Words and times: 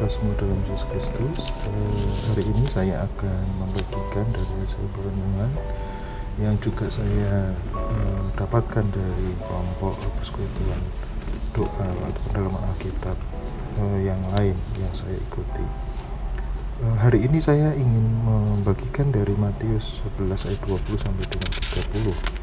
kita 0.00 0.16
semua 0.16 0.32
dalam 0.40 0.56
Yesus 0.64 0.88
Kristus. 0.88 1.52
Eh, 1.68 2.08
hari 2.32 2.48
ini 2.48 2.64
saya 2.72 3.04
akan 3.04 3.44
membagikan 3.60 4.24
dari 4.32 4.54
hasil 4.64 4.80
perenungan 4.96 5.52
yang 6.40 6.56
juga 6.64 6.88
saya 6.88 7.52
eh, 7.52 8.20
dapatkan 8.32 8.88
dari 8.96 9.28
kelompok 9.44 10.00
persekutuan 10.16 10.80
doa 11.52 11.88
atau 12.08 12.24
dalam 12.32 12.48
Alkitab 12.48 13.12
eh, 13.76 14.08
yang 14.08 14.16
lain 14.40 14.56
yang 14.80 14.92
saya 14.96 15.12
ikuti. 15.12 15.68
Eh, 16.80 16.96
hari 16.96 17.28
ini 17.28 17.36
saya 17.36 17.76
ingin 17.76 18.24
membagikan 18.24 19.12
dari 19.12 19.36
Matius 19.36 20.00
11 20.16 20.48
ayat 20.48 20.60
20 20.64 20.96
sampai 20.96 21.24
dengan 21.28 21.50
30 21.76 22.08
uh, 22.08 22.39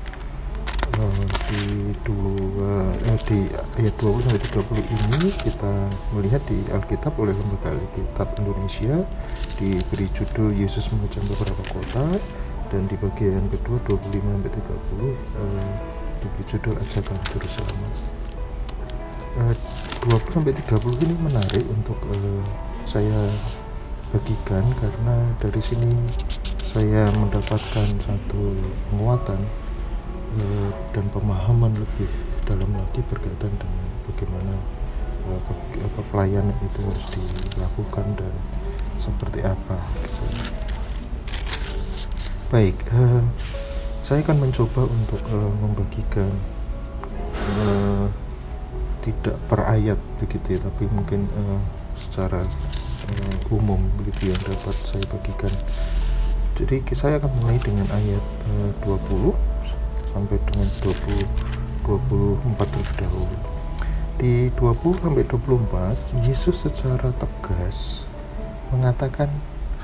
di 1.50 1.94
dua 2.06 2.92
eh, 3.08 3.20
di 3.28 3.40
ayat 3.82 3.96
20 4.00 4.26
sampai 4.28 4.42
30 4.42 4.94
ini 4.96 5.30
kita 5.42 5.74
melihat 6.16 6.42
di 6.48 6.60
Alkitab 6.72 7.14
oleh 7.20 7.34
lembaga 7.36 7.76
Alkitab 7.76 8.38
Indonesia 8.42 9.04
diberi 9.58 10.08
judul 10.14 10.54
Yesus 10.54 10.92
mengecam 10.94 11.24
beberapa 11.32 11.64
kota 11.72 12.06
dan 12.72 12.84
di 12.92 12.96
bagian 13.00 13.48
kedua 13.52 13.80
25 13.88 14.20
sampai 14.20 14.52
30 14.52 14.64
uh, 14.64 15.72
diberi 16.24 16.44
judul 16.46 16.74
ajakan 16.76 17.18
juru 17.32 17.48
selamat. 17.48 17.94
Uh, 19.38 19.56
20 20.08 20.36
sampai 20.36 20.54
30 20.56 21.04
ini 21.08 21.16
menarik 21.20 21.66
untuk 21.72 22.00
uh, 22.12 22.44
saya 22.88 23.28
bagikan 24.16 24.64
karena 24.80 25.16
dari 25.44 25.60
sini 25.60 25.92
saya 26.64 27.12
mendapatkan 27.16 27.88
satu 28.04 28.56
penguatan 28.92 29.40
Eh, 30.38 30.70
dan 30.94 31.10
pemahaman 31.10 31.74
lebih 31.74 32.06
dalam 32.46 32.70
lagi 32.78 33.02
berkaitan 33.10 33.50
dengan 33.58 33.86
bagaimana 34.06 34.54
uh, 35.26 36.04
pelayanan 36.14 36.54
itu 36.62 36.80
harus 36.86 37.06
dilakukan 37.58 38.06
dan 38.14 38.34
seperti 39.02 39.42
apa 39.42 39.82
gitu. 39.98 40.24
baik 42.54 42.78
uh, 42.94 43.26
saya 44.06 44.22
akan 44.22 44.38
mencoba 44.46 44.86
untuk 44.86 45.22
uh, 45.34 45.52
membagikan 45.58 46.30
uh, 47.58 48.06
tidak 49.02 49.42
per 49.50 49.66
ayat 49.66 49.98
begitu 50.22 50.54
ya 50.54 50.60
tapi 50.62 50.86
mungkin 50.94 51.26
uh, 51.34 51.60
secara 51.98 52.46
uh, 53.10 53.54
umum 53.58 53.82
begitu 54.06 54.30
yang 54.38 54.42
dapat 54.46 54.76
saya 54.86 55.02
bagikan 55.10 55.54
jadi 56.62 56.78
saya 56.94 57.18
akan 57.18 57.32
mulai 57.42 57.58
dengan 57.58 57.90
ayat 57.90 58.24
uh, 58.54 58.70
20 58.86 59.47
sampai 60.14 60.38
dengan 60.48 60.68
20 60.84 61.58
24 61.88 62.68
terlebih 62.68 62.96
dahulu. 63.00 63.38
Di 64.20 64.52
20 64.60 65.00
sampai 65.00 65.24
24 65.24 66.28
Yesus 66.28 66.68
secara 66.68 67.16
tegas 67.16 68.04
mengatakan 68.76 69.32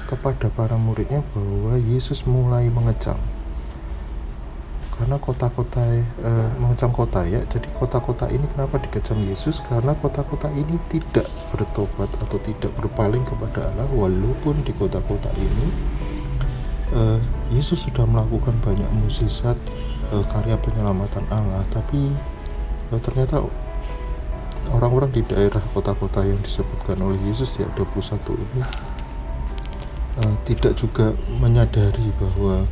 kepada 0.09 0.51
para 0.51 0.75
muridnya 0.75 1.23
bahwa 1.31 1.79
Yesus 1.79 2.27
mulai 2.27 2.67
mengecam. 2.67 3.15
Karena 4.93 5.17
kota-kota 5.17 5.81
eh, 5.97 6.49
mengecam 6.61 6.93
kota 6.93 7.25
ya 7.25 7.41
jadi 7.49 7.65
kota-kota 7.73 8.29
ini 8.29 8.45
kenapa 8.51 8.77
dikecam 8.77 9.21
Yesus? 9.25 9.63
Karena 9.63 9.97
kota-kota 9.97 10.51
ini 10.53 10.77
tidak 10.91 11.25
bertobat 11.49 12.09
atau 12.21 12.37
tidak 12.41 12.69
berpaling 12.77 13.25
kepada 13.25 13.73
Allah 13.73 13.89
walaupun 13.89 14.61
di 14.61 14.73
kota-kota 14.75 15.33
ini 15.33 15.67
eh, 16.93 17.19
Yesus 17.53 17.89
sudah 17.89 18.05
melakukan 18.05 18.53
banyak 18.61 18.89
mukjizat 19.01 19.57
uh, 20.13 20.25
karya 20.29 20.55
penyelamatan 20.61 21.25
Allah 21.33 21.65
tapi 21.73 22.13
uh, 22.93 23.01
ternyata 23.01 23.41
orang-orang 24.69 25.11
di 25.11 25.25
daerah 25.25 25.59
kota-kota 25.73 26.23
yang 26.23 26.39
disebutkan 26.39 27.01
oleh 27.01 27.17
Yesus 27.25 27.57
di 27.57 27.65
ayat 27.65 27.73
21 27.75 28.37
ini 28.37 28.61
uh, 30.21 30.35
tidak 30.45 30.73
juga 30.77 31.17
menyadari 31.41 32.13
bahwa 32.21 32.63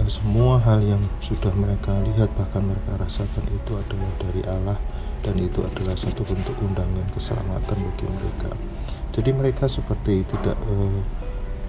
uh, 0.00 0.08
semua 0.08 0.58
hal 0.64 0.80
yang 0.80 1.04
sudah 1.20 1.52
mereka 1.52 1.92
lihat 2.12 2.32
bahkan 2.34 2.64
mereka 2.64 2.96
rasakan 2.96 3.44
itu 3.52 3.72
adalah 3.76 4.10
dari 4.18 4.42
Allah 4.48 4.78
dan 5.22 5.38
itu 5.38 5.62
adalah 5.62 5.94
satu 5.94 6.26
bentuk 6.26 6.58
undangan 6.58 7.06
keselamatan 7.14 7.78
bagi 7.78 8.06
mereka. 8.10 8.50
Jadi 9.14 9.30
mereka 9.30 9.70
seperti 9.70 10.26
tidak 10.26 10.58
uh, 10.66 10.98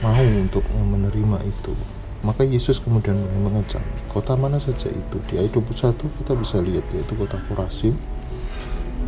mau 0.01 0.25
untuk 0.25 0.65
menerima 0.73 1.37
itu 1.45 1.75
maka 2.23 2.47
Yesus 2.47 2.79
kemudian 2.79 3.19
mulai 3.19 3.51
mengecam 3.51 3.83
kota 4.07 4.33
mana 4.39 4.57
saja 4.57 4.87
itu. 4.89 5.17
Di 5.27 5.43
ayat 5.43 5.51
21 5.53 5.95
kita 6.23 6.33
bisa 6.39 6.57
lihat 6.63 6.85
yaitu 6.95 7.13
kota 7.19 7.37
Korasim, 7.51 7.95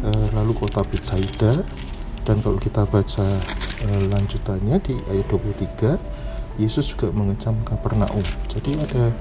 eh, 0.03 0.27
lalu 0.35 0.51
kota 0.53 0.83
Betsaida, 0.83 1.63
dan 2.27 2.37
kalau 2.43 2.59
kita 2.59 2.83
baca 2.85 3.27
eh, 3.87 4.01
lanjutannya 4.11 4.77
di 4.83 4.93
ayat 5.09 5.27
23, 5.31 5.95
Yesus 6.59 6.91
juga 6.95 7.11
mengecam 7.11 7.55
Kapernaum. 7.67 8.23
Jadi 8.47 8.79
ada 8.79 9.11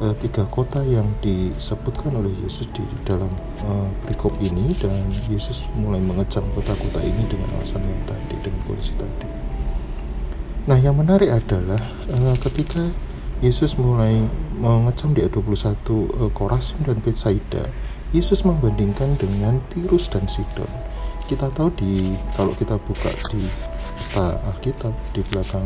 uh, 0.00 0.14
tiga 0.18 0.42
kota 0.48 0.82
yang 0.82 1.06
disebutkan 1.20 2.16
oleh 2.16 2.32
Yesus 2.42 2.66
di 2.72 2.82
dalam 3.04 3.30
uh, 3.68 3.88
perikop 4.04 4.34
ini 4.42 4.72
dan 4.80 4.94
Yesus 5.30 5.68
mulai 5.76 6.00
mengecam 6.00 6.42
kota-kota 6.56 6.98
ini 7.04 7.22
dengan 7.28 7.48
alasan 7.60 7.84
yang 7.84 8.02
tadi 8.08 8.34
dengan 8.40 8.60
kondisi 8.66 8.94
tadi. 8.96 9.28
Nah, 10.66 10.76
yang 10.80 10.96
menarik 10.96 11.30
adalah 11.30 11.80
uh, 12.10 12.36
ketika 12.48 12.84
Yesus 13.40 13.80
mulai 13.80 14.20
mengecam 14.60 15.16
di 15.16 15.24
ayat 15.24 15.32
21 15.32 15.72
uh, 15.88 16.28
Korasim 16.36 16.76
dan 16.84 17.00
Betsaida. 17.00 17.64
Yesus 18.12 18.44
membandingkan 18.44 19.16
dengan 19.16 19.64
Tirus 19.72 20.12
dan 20.12 20.28
Sidon. 20.28 20.68
Kita 21.24 21.48
tahu 21.48 21.72
di 21.72 22.12
kalau 22.36 22.52
kita 22.52 22.76
buka 22.76 23.08
di 23.32 23.40
peta 23.96 24.36
Alkitab 24.44 24.92
di 25.16 25.24
belakang 25.32 25.64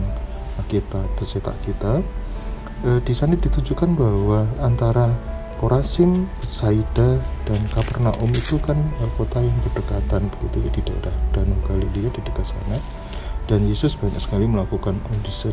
Alkitab 0.62 1.02
tercetak 1.18 1.58
kita, 1.66 1.98
uh, 2.86 3.00
di 3.02 3.10
sana 3.10 3.34
ditujukan 3.34 3.98
bahwa 3.98 4.46
antara 4.62 5.10
Korasim, 5.58 6.30
Betsaida, 6.38 7.18
dan 7.42 7.60
Kapernaum 7.74 8.30
itu 8.38 8.54
kan 8.62 8.78
uh, 9.02 9.10
kota 9.18 9.42
yang 9.42 9.58
berdekatan 9.66 10.30
begitu 10.30 10.62
ya 10.62 10.70
di 10.78 10.80
daerah 10.86 11.16
Danau 11.34 11.58
Galilea 11.66 12.06
di 12.14 12.20
dekat 12.22 12.54
sana. 12.54 12.78
Dan 13.50 13.66
Yesus 13.66 13.98
banyak 13.98 14.22
sekali 14.22 14.46
melakukan 14.46 14.94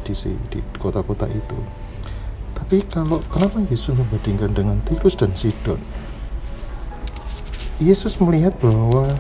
di, 0.06 0.14
di 0.54 0.60
kota-kota 0.78 1.26
itu. 1.26 1.58
Tapi 2.72 2.88
kalau 2.88 3.20
kenapa 3.28 3.60
Yesus 3.68 3.92
membandingkan 3.92 4.56
dengan 4.56 4.80
Tirus 4.88 5.20
dan 5.20 5.36
Sidon? 5.36 5.76
Yesus 7.84 8.16
melihat 8.16 8.56
bahwa 8.64 9.12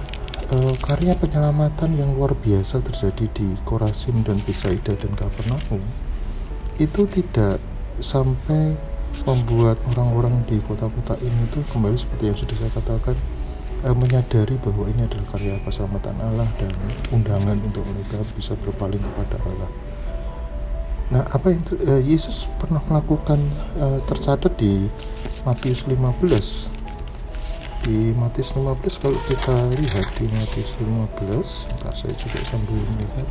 e, 0.47 0.71
karya 0.79 1.11
penyelamatan 1.19 1.99
yang 1.99 2.15
luar 2.15 2.31
biasa 2.31 2.79
terjadi 2.79 3.27
di 3.35 3.51
Korasim 3.67 4.23
dan 4.23 4.39
Bisaida 4.47 4.95
dan 4.95 5.11
Kapernaum 5.19 5.83
itu 6.79 7.03
tidak 7.11 7.59
sampai 7.99 8.71
membuat 9.27 9.83
orang-orang 9.99 10.47
di 10.47 10.55
kota-kota 10.63 11.19
ini 11.19 11.43
tuh 11.51 11.59
kembali 11.75 11.99
seperti 11.99 12.31
yang 12.31 12.39
sudah 12.39 12.55
saya 12.55 12.71
katakan 12.71 13.19
e, 13.83 13.91
menyadari 13.91 14.55
bahwa 14.63 14.87
ini 14.87 15.03
adalah 15.11 15.27
karya 15.35 15.59
keselamatan 15.67 16.15
Allah 16.23 16.47
dan 16.55 16.71
undangan 17.11 17.59
untuk 17.59 17.83
mereka 17.83 18.23
bisa 18.31 18.55
berpaling 18.63 19.03
kepada 19.03 19.35
Allah. 19.43 19.90
Nah, 21.11 21.27
apa 21.27 21.51
yang 21.51 21.59
uh, 21.91 21.99
Yesus 21.99 22.47
pernah 22.55 22.79
melakukan 22.87 23.35
uh, 23.75 23.99
tercatat 24.07 24.55
di 24.55 24.87
Matius 25.43 25.83
15. 25.83 25.99
Di 27.83 28.15
Matius 28.15 28.55
15 28.55 29.03
kalau 29.03 29.19
kita 29.27 29.55
lihat 29.75 30.07
di 30.15 30.31
Matius 30.31 30.71
15, 30.79 31.83
nah 31.83 31.91
saya 31.91 32.15
juga 32.15 32.39
sambil 32.47 32.79
melihat 32.95 33.27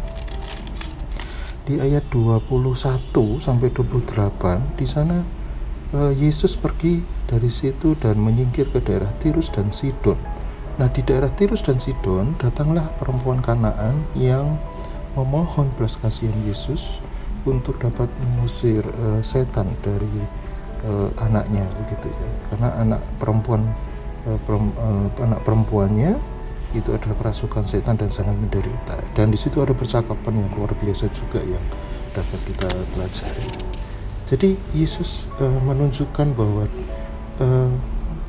di 1.64 1.80
ayat 1.80 2.04
21 2.12 3.40
sampai 3.40 3.70
28 3.72 4.76
di 4.76 4.86
sana 4.90 5.24
uh, 5.96 6.12
Yesus 6.12 6.60
pergi 6.60 7.00
dari 7.30 7.48
situ 7.48 7.96
dan 7.96 8.20
menyingkir 8.20 8.68
ke 8.68 8.84
daerah 8.84 9.08
Tirus 9.24 9.48
dan 9.48 9.72
Sidon. 9.72 10.20
Nah, 10.76 10.92
di 10.92 11.00
daerah 11.00 11.32
Tirus 11.32 11.64
dan 11.64 11.80
Sidon 11.80 12.36
datanglah 12.36 12.92
perempuan 13.00 13.40
Kanaan 13.40 14.04
yang 14.12 14.60
memohon 15.16 15.72
belas 15.80 15.96
kasihan 15.96 16.36
Yesus 16.44 17.00
untuk 17.46 17.80
dapat 17.80 18.08
mengusir 18.20 18.84
uh, 18.84 19.20
setan 19.24 19.72
dari 19.80 20.20
uh, 20.84 21.08
anaknya 21.20 21.64
begitu 21.84 22.08
ya. 22.08 22.30
Karena 22.52 22.68
anak 22.80 23.00
perempuan 23.16 23.68
uh, 24.28 24.38
perem, 24.44 24.72
uh, 24.76 25.06
anak 25.24 25.40
perempuannya 25.44 26.16
itu 26.70 26.90
adalah 26.94 27.16
kerasukan 27.18 27.66
setan 27.66 27.98
dan 27.98 28.10
sangat 28.14 28.36
menderita. 28.38 28.96
Dan 29.16 29.34
di 29.34 29.38
situ 29.40 29.58
ada 29.58 29.74
percakapan 29.74 30.46
yang 30.46 30.50
luar 30.54 30.70
biasa 30.78 31.10
juga 31.10 31.42
yang 31.42 31.64
dapat 32.14 32.40
kita 32.46 32.68
pelajari. 32.94 33.48
Jadi 34.30 34.54
Yesus 34.78 35.26
uh, 35.42 35.58
menunjukkan 35.66 36.38
bahwa 36.38 36.64
uh, 37.42 37.70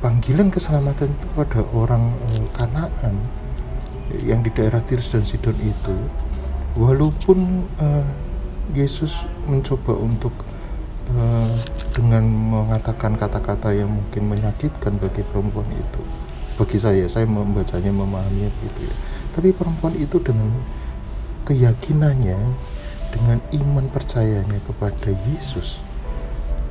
panggilan 0.02 0.50
keselamatan 0.50 1.14
itu 1.14 1.26
pada 1.38 1.62
orang 1.70 2.10
uh, 2.10 2.44
Kanaan 2.58 3.14
yang 4.26 4.42
di 4.42 4.50
daerah 4.50 4.82
Tirus 4.82 5.14
dan 5.14 5.22
Sidon 5.22 5.54
itu 5.62 5.96
walaupun 6.74 7.68
uh, 7.78 8.04
Yesus 8.70 9.26
mencoba 9.50 9.98
untuk 9.98 10.30
uh, 11.10 11.54
dengan 11.92 12.24
mengatakan 12.30 13.18
kata-kata 13.18 13.74
yang 13.74 13.90
mungkin 13.90 14.30
menyakitkan 14.30 14.96
bagi 15.02 15.26
perempuan 15.26 15.66
itu. 15.74 16.02
Bagi 16.56 16.78
saya 16.78 17.04
saya 17.10 17.26
membacanya 17.26 17.90
memahaminya 17.90 18.50
gitu 18.62 18.80
ya. 18.86 18.94
Tapi 19.34 19.50
perempuan 19.50 19.98
itu 19.98 20.22
dengan 20.22 20.52
keyakinannya 21.50 22.38
dengan 23.12 23.38
iman 23.60 23.86
percayanya 23.92 24.56
kepada 24.64 25.10
Yesus 25.28 25.82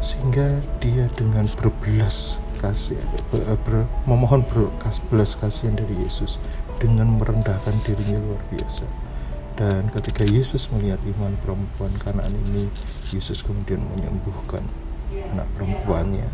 sehingga 0.01 0.63
dia 0.81 1.05
dengan 1.13 1.45
berbelas 1.53 2.41
kasih 2.57 2.97
ber, 3.29 3.45
ber, 3.61 3.85
memohon 4.09 4.41
berkas 4.49 4.97
belas 5.09 5.37
kasihan 5.37 5.77
dari 5.77 5.93
Yesus 6.01 6.41
dengan 6.81 7.21
merendahkan 7.21 7.77
dirinya 7.85 8.17
luar 8.17 8.41
biasa 8.49 8.85
dan 9.61 9.93
ketika 9.93 10.25
Yesus 10.25 10.65
melihat 10.73 10.97
iman 11.05 11.37
perempuan 11.45 11.93
Kanaan 12.01 12.33
ini 12.49 12.65
Yesus 13.13 13.45
kemudian 13.45 13.85
menyembuhkan 13.93 14.65
anak 15.37 15.45
perempuannya. 15.53 16.25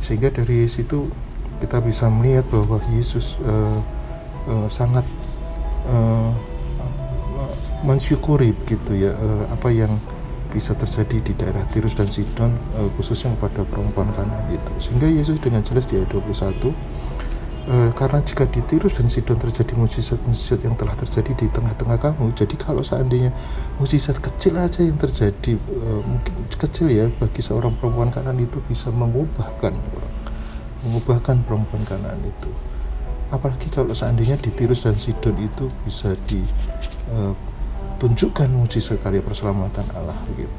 Sehingga 0.00 0.32
dari 0.32 0.64
situ 0.64 1.12
kita 1.60 1.84
bisa 1.84 2.08
melihat 2.08 2.48
bahwa 2.48 2.80
Yesus 2.96 3.36
uh, 3.44 3.84
uh, 4.48 4.68
sangat 4.72 5.04
uh, 5.92 6.32
mensyukuri 7.84 8.56
begitu 8.56 8.96
ya 8.96 9.12
uh, 9.12 9.44
apa 9.52 9.68
yang 9.68 9.92
bisa 10.48 10.72
terjadi 10.72 11.20
di 11.20 11.32
daerah 11.36 11.68
Tirus 11.68 11.92
dan 11.92 12.08
Sidon 12.08 12.56
uh, 12.80 12.88
khususnya 12.96 13.36
kepada 13.36 13.60
perempuan 13.68 14.08
kanan 14.16 14.40
itu. 14.48 14.72
Sehingga 14.80 15.04
Yesus 15.04 15.36
dengan 15.36 15.60
jelas 15.68 15.84
di 15.84 16.00
ayat 16.00 16.08
21 16.16 16.72
uh, 17.68 17.90
karena 17.92 18.20
jika 18.24 18.44
di 18.48 18.60
Tirus 18.64 18.96
dan 18.96 19.08
Sidon 19.08 19.40
terjadi 19.40 19.72
mujizat-mujizat 19.76 20.60
yang 20.64 20.74
telah 20.76 20.94
terjadi 20.96 21.32
di 21.36 21.46
tengah-tengah 21.50 21.98
kamu 22.00 22.32
jadi 22.36 22.54
kalau 22.60 22.82
seandainya 22.84 23.30
mujizat 23.80 24.20
kecil 24.20 24.56
aja 24.60 24.84
yang 24.84 24.96
terjadi 24.96 25.56
uh, 25.56 26.00
mungkin 26.04 26.32
kecil 26.52 26.90
ya 26.90 27.08
bagi 27.20 27.40
seorang 27.40 27.76
perempuan 27.80 28.12
kanan 28.12 28.36
itu 28.40 28.60
bisa 28.68 28.88
mengubahkan 28.92 29.72
mengubahkan 30.84 31.40
perempuan 31.44 31.82
kanan 31.88 32.20
itu 32.24 32.50
apalagi 33.32 33.66
kalau 33.72 33.90
seandainya 33.96 34.38
di 34.38 34.52
Tirus 34.52 34.84
dan 34.84 34.94
Sidon 34.94 35.34
itu 35.40 35.66
bisa 35.82 36.14
di 36.28 36.44
uh, 37.10 37.34
tunjukkan 37.98 38.50
mujizat 38.52 39.00
karya 39.00 39.22
perselamatan 39.22 39.86
Allah 39.96 40.18
gitu. 40.36 40.52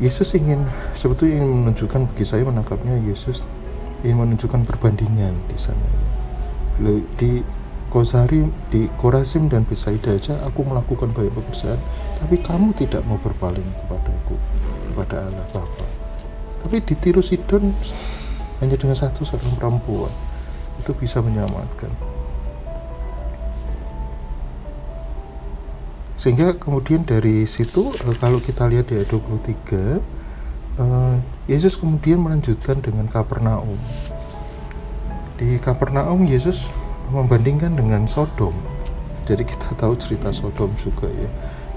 Yesus 0.00 0.34
ingin 0.34 0.66
sebetulnya 0.96 1.38
ingin 1.42 1.50
menunjukkan 1.62 2.10
bagi 2.10 2.24
saya 2.26 2.42
menangkapnya 2.42 2.98
Yesus 3.06 3.46
ingin 4.02 4.18
menunjukkan 4.18 4.66
perbandingan 4.66 5.34
di 5.46 5.58
sana 5.58 5.86
ya. 6.82 6.94
di 7.18 7.42
Kosari 7.92 8.40
di 8.72 8.88
Korasim 8.96 9.52
dan 9.52 9.68
Besaida 9.68 10.16
aja 10.16 10.40
aku 10.48 10.64
melakukan 10.64 11.12
banyak 11.12 11.28
pekerjaan 11.36 11.76
tapi 12.16 12.40
kamu 12.40 12.72
tidak 12.72 13.04
mau 13.04 13.20
berpaling 13.20 13.68
kepadaku 13.84 14.36
kepada 14.88 15.28
Allah 15.28 15.46
Bapa 15.52 15.86
tapi 16.64 16.80
di 16.80 16.94
Tirus 16.96 17.28
Sidon 17.28 17.68
hanya 18.64 18.80
dengan 18.80 18.96
satu 18.96 19.28
seorang 19.28 19.60
perempuan 19.60 20.12
itu 20.80 20.96
bisa 20.96 21.20
menyelamatkan 21.20 21.92
sehingga 26.22 26.54
kemudian 26.54 27.02
dari 27.02 27.44
situ 27.50 27.90
uh, 27.92 28.16
kalau 28.16 28.38
kita 28.38 28.70
lihat 28.70 28.88
di 28.88 29.04
ayat 29.04 29.10
23 29.10 29.18
uh, 29.18 29.26
eh, 30.78 31.16
Yesus 31.50 31.74
kemudian 31.74 32.22
melanjutkan 32.22 32.78
dengan 32.78 33.10
Kapernaum. 33.10 33.74
Di 35.34 35.58
Kapernaum 35.58 36.22
Yesus 36.22 36.70
membandingkan 37.10 37.74
dengan 37.74 38.06
Sodom. 38.06 38.54
Jadi 39.26 39.42
kita 39.42 39.74
tahu 39.74 39.98
cerita 39.98 40.30
Sodom 40.30 40.70
juga 40.78 41.10
ya. 41.10 41.30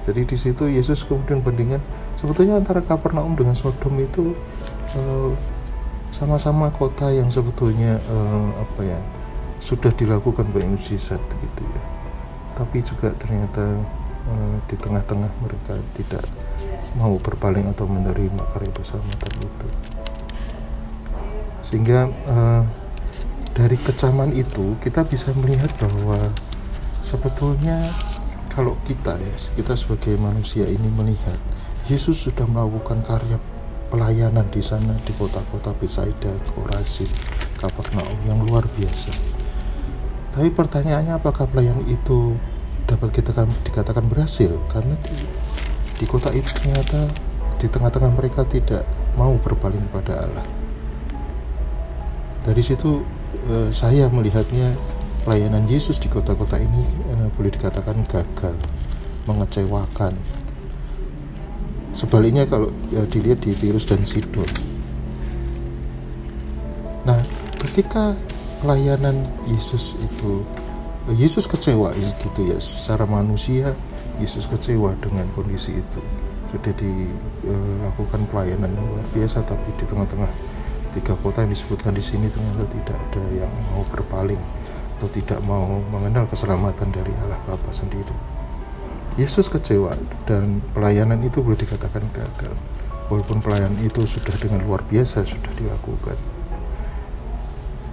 Jadi 0.06 0.22
di 0.30 0.38
situ 0.38 0.70
Yesus 0.70 1.02
kemudian 1.02 1.42
bandingkan. 1.42 1.82
Sebetulnya 2.14 2.62
antara 2.62 2.86
Kapernaum 2.86 3.34
dengan 3.34 3.58
Sodom 3.58 3.98
itu 3.98 4.38
eh, 4.94 5.32
sama-sama 6.14 6.70
kota 6.70 7.12
yang 7.12 7.28
sebetulnya 7.28 8.00
uh, 8.08 8.48
apa 8.56 8.88
ya 8.88 9.00
sudah 9.60 9.92
dilakukan 10.00 10.48
banyak 10.48 10.80
mujizat 10.80 11.20
gitu 11.20 11.62
ya. 11.68 11.82
Tapi 12.56 12.80
juga 12.80 13.12
ternyata 13.20 13.84
Eh, 14.26 14.58
di 14.66 14.76
tengah-tengah 14.82 15.30
mereka 15.38 15.78
tidak 15.94 16.26
mau 16.96 17.20
berpaling 17.20 17.68
atau 17.72 17.86
menerima 17.90 18.42
karya 18.56 18.72
keselamatan 18.72 19.34
itu 19.44 19.68
sehingga 21.66 22.08
uh, 22.30 22.64
dari 23.56 23.76
kecaman 23.80 24.36
itu 24.36 24.78
kita 24.84 25.04
bisa 25.08 25.34
melihat 25.40 25.72
bahwa 25.82 26.32
sebetulnya 27.02 27.80
kalau 28.54 28.80
kita 28.88 29.20
ya 29.20 29.36
kita 29.60 29.76
sebagai 29.76 30.16
manusia 30.16 30.64
ini 30.70 30.88
melihat 30.94 31.36
Yesus 31.92 32.26
sudah 32.26 32.48
melakukan 32.48 33.04
karya 33.06 33.38
pelayanan 33.94 34.50
di 34.50 34.60
sana 34.60 34.98
di 35.06 35.14
kota-kota 35.14 35.72
Besaida, 35.78 36.34
Korazin, 36.52 37.08
Kapernaum 37.62 38.18
yang 38.26 38.42
luar 38.42 38.66
biasa. 38.74 39.14
Tapi 40.34 40.50
pertanyaannya 40.52 41.16
apakah 41.16 41.46
pelayanan 41.46 41.86
itu 41.88 42.36
dapat 42.90 43.22
kita 43.22 43.32
kan 43.32 43.50
dikatakan 43.64 44.06
berhasil 44.10 44.52
karena 44.74 44.98
di, 46.00 46.06
kota 46.08 46.32
itu 46.32 46.52
ternyata 46.52 47.08
di 47.60 47.68
tengah-tengah 47.72 48.12
mereka 48.16 48.44
tidak 48.44 48.84
mau 49.16 49.36
berpaling 49.40 49.84
pada 49.92 50.28
Allah. 50.28 50.46
Dari 52.46 52.62
situ 52.62 53.02
eh, 53.50 53.70
saya 53.74 54.06
melihatnya 54.12 54.76
pelayanan 55.26 55.66
Yesus 55.66 55.98
di 55.98 56.06
kota-kota 56.12 56.62
ini 56.62 56.84
eh, 57.16 57.28
boleh 57.34 57.50
dikatakan 57.50 58.06
gagal, 58.06 58.56
mengecewakan. 59.26 60.14
Sebaliknya 61.96 62.46
kalau 62.46 62.70
eh, 62.94 63.08
dilihat 63.10 63.42
di 63.42 63.56
Tirus 63.56 63.88
dan 63.90 64.06
Sidon. 64.06 64.48
Nah, 67.06 67.18
ketika 67.58 68.14
pelayanan 68.62 69.26
Yesus 69.50 69.98
itu 70.02 70.42
Yesus 71.14 71.46
kecewa 71.46 71.94
gitu 71.94 72.50
ya 72.50 72.58
secara 72.58 73.06
manusia 73.06 73.78
Yesus 74.20 74.48
kecewa 74.48 74.96
dengan 75.04 75.28
kondisi 75.36 75.76
itu 75.76 76.02
sudah 76.54 76.74
dilakukan 76.80 78.22
pelayanan 78.32 78.72
luar 78.72 79.06
biasa 79.12 79.44
tapi 79.44 79.76
di 79.76 79.84
tengah-tengah 79.84 80.32
tiga 80.96 81.14
kota 81.20 81.44
yang 81.44 81.52
disebutkan 81.52 81.92
di 81.92 82.04
sini 82.04 82.32
ternyata 82.32 82.64
tidak 82.72 82.96
ada 82.96 83.24
yang 83.36 83.52
mau 83.74 83.84
berpaling 83.92 84.40
atau 84.96 85.12
tidak 85.12 85.40
mau 85.44 85.84
mengenal 85.92 86.24
keselamatan 86.32 86.88
dari 86.96 87.12
Allah 87.20 87.36
Bapa 87.44 87.68
sendiri. 87.76 88.16
Yesus 89.20 89.52
kecewa 89.52 89.96
dan 90.28 90.64
pelayanan 90.72 91.20
itu 91.24 91.44
boleh 91.44 91.60
dikatakan 91.60 92.04
gagal. 92.16 92.56
Walaupun 93.12 93.44
pelayanan 93.44 93.80
itu 93.84 94.08
sudah 94.08 94.34
dengan 94.39 94.63
luar 94.63 94.82
biasa 94.88 95.28
sudah 95.28 95.51
dilakukan. 95.60 96.18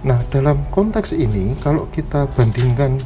Nah, 0.03 0.19
dalam 0.27 0.67
konteks 0.67 1.15
ini 1.15 1.55
kalau 1.63 1.87
kita 1.87 2.27
bandingkan 2.27 2.99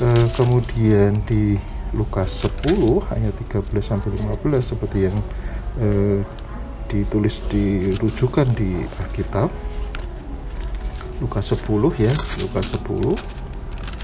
eh, 0.00 0.26
kemudian 0.32 1.20
di 1.28 1.60
Lukas 1.96 2.44
10 2.44 2.74
ayat 3.12 3.34
13 3.36 3.64
sampai 3.80 4.08
15 4.12 4.60
seperti 4.60 5.08
yang 5.08 5.16
eh, 5.80 6.20
ditulis 6.88 7.44
dirujukan 7.48 8.48
di 8.56 8.80
Alkitab 9.04 9.52
Lukas 11.18 11.50
10 11.50 11.66
ya, 11.98 12.14
Lukas 12.38 12.70
10 12.78 13.18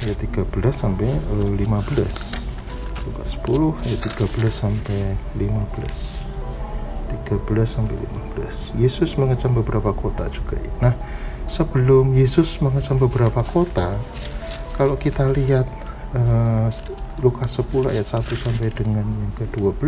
ayat 0.02 0.18
13 0.18 0.50
sampai 0.74 1.06
eh, 1.06 1.50
15. 1.62 3.06
Lukas 3.06 3.30
10 3.38 3.86
ayat 3.86 4.00
13 4.02 4.50
sampai 4.50 5.14
15. 5.38 5.54
13 7.30 7.38
sampai 7.70 7.94
15. 8.34 8.82
Yesus 8.82 9.14
mengecam 9.14 9.54
beberapa 9.54 9.94
kota 9.94 10.26
juga. 10.26 10.58
Nah, 10.82 10.98
sebelum 11.46 12.18
Yesus 12.18 12.58
mengecam 12.58 12.98
beberapa 12.98 13.46
kota 13.46 13.94
kalau 14.74 14.98
kita 14.98 15.30
lihat 15.30 15.70
uh, 16.14 16.68
Lukas 17.20 17.58
10 17.58 17.90
ayat 17.90 18.06
1 18.06 18.24
sampai 18.34 18.70
dengan 18.74 19.06
yang 19.06 19.34
ke-12 19.36 19.84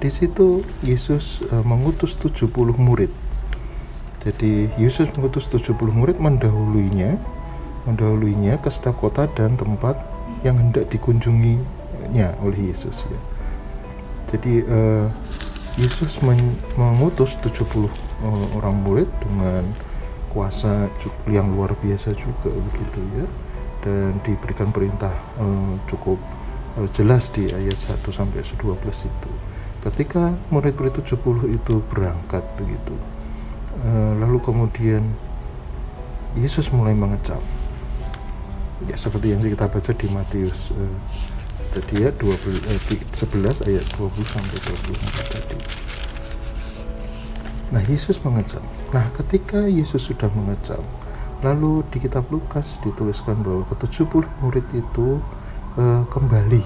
di 0.00 0.08
situ 0.08 0.64
Yesus 0.80 1.44
uh, 1.52 1.60
mengutus 1.60 2.16
70 2.16 2.48
murid. 2.80 3.12
Jadi 4.20 4.68
Yesus 4.80 5.12
mengutus 5.16 5.48
70 5.48 5.76
murid 5.92 6.16
mendahuluinya 6.20 7.16
mendahuluinya 7.88 8.60
ke 8.60 8.68
setiap 8.68 9.00
kota 9.00 9.24
dan 9.32 9.56
tempat 9.56 9.96
yang 10.44 10.56
hendak 10.56 10.88
dikunjunginya 10.92 12.36
oleh 12.44 12.72
Yesus 12.72 13.04
ya. 13.08 13.20
Jadi 14.28 14.64
uh, 14.68 15.08
Yesus 15.80 16.20
mengutus 16.76 17.36
70 17.40 17.88
uh, 17.88 17.88
orang 18.56 18.84
murid 18.84 19.08
dengan 19.20 19.64
kuasa 20.32 20.88
yang 21.26 21.52
luar 21.56 21.74
biasa 21.80 22.14
juga 22.14 22.52
begitu 22.52 23.00
ya 23.18 23.26
dan 23.80 24.20
diberikan 24.24 24.68
perintah 24.72 25.12
uh, 25.40 25.74
cukup 25.88 26.20
uh, 26.76 26.88
jelas 26.92 27.32
di 27.32 27.48
ayat 27.48 27.76
1 27.76 28.00
sampai 28.12 28.44
12 28.44 28.76
itu. 29.08 29.32
Ketika 29.80 30.36
murid-murid 30.52 31.00
70 31.00 31.56
itu 31.56 31.74
berangkat 31.88 32.44
begitu 32.60 32.92
uh, 33.84 34.12
lalu 34.20 34.38
kemudian 34.42 35.14
Yesus 36.38 36.70
mulai 36.70 36.94
mengecam. 36.94 37.42
Ya 38.88 38.96
seperti 38.96 39.36
yang 39.36 39.44
kita 39.44 39.68
baca 39.68 39.92
di 39.92 40.06
Matius 40.08 40.72
uh, 40.72 40.96
tadi 41.74 42.06
ya 42.06 42.10
20, 42.16 42.64
uh, 42.70 42.80
11 43.12 43.68
ayat 43.68 43.84
20 43.96 44.34
sampai 44.34 44.58
24 44.62 45.34
tadi. 45.36 45.58
Nah, 47.70 47.82
Yesus 47.86 48.18
mengecam. 48.26 48.66
Nah, 48.90 49.06
ketika 49.14 49.62
Yesus 49.70 50.10
sudah 50.10 50.26
mengecam, 50.34 50.82
lalu 51.40 51.80
di 51.88 51.98
kitab 52.04 52.28
Lukas 52.28 52.76
dituliskan 52.84 53.40
bahwa 53.40 53.64
ke-70 53.72 54.24
murid 54.44 54.66
itu 54.76 55.20
uh, 55.80 56.04
kembali. 56.12 56.60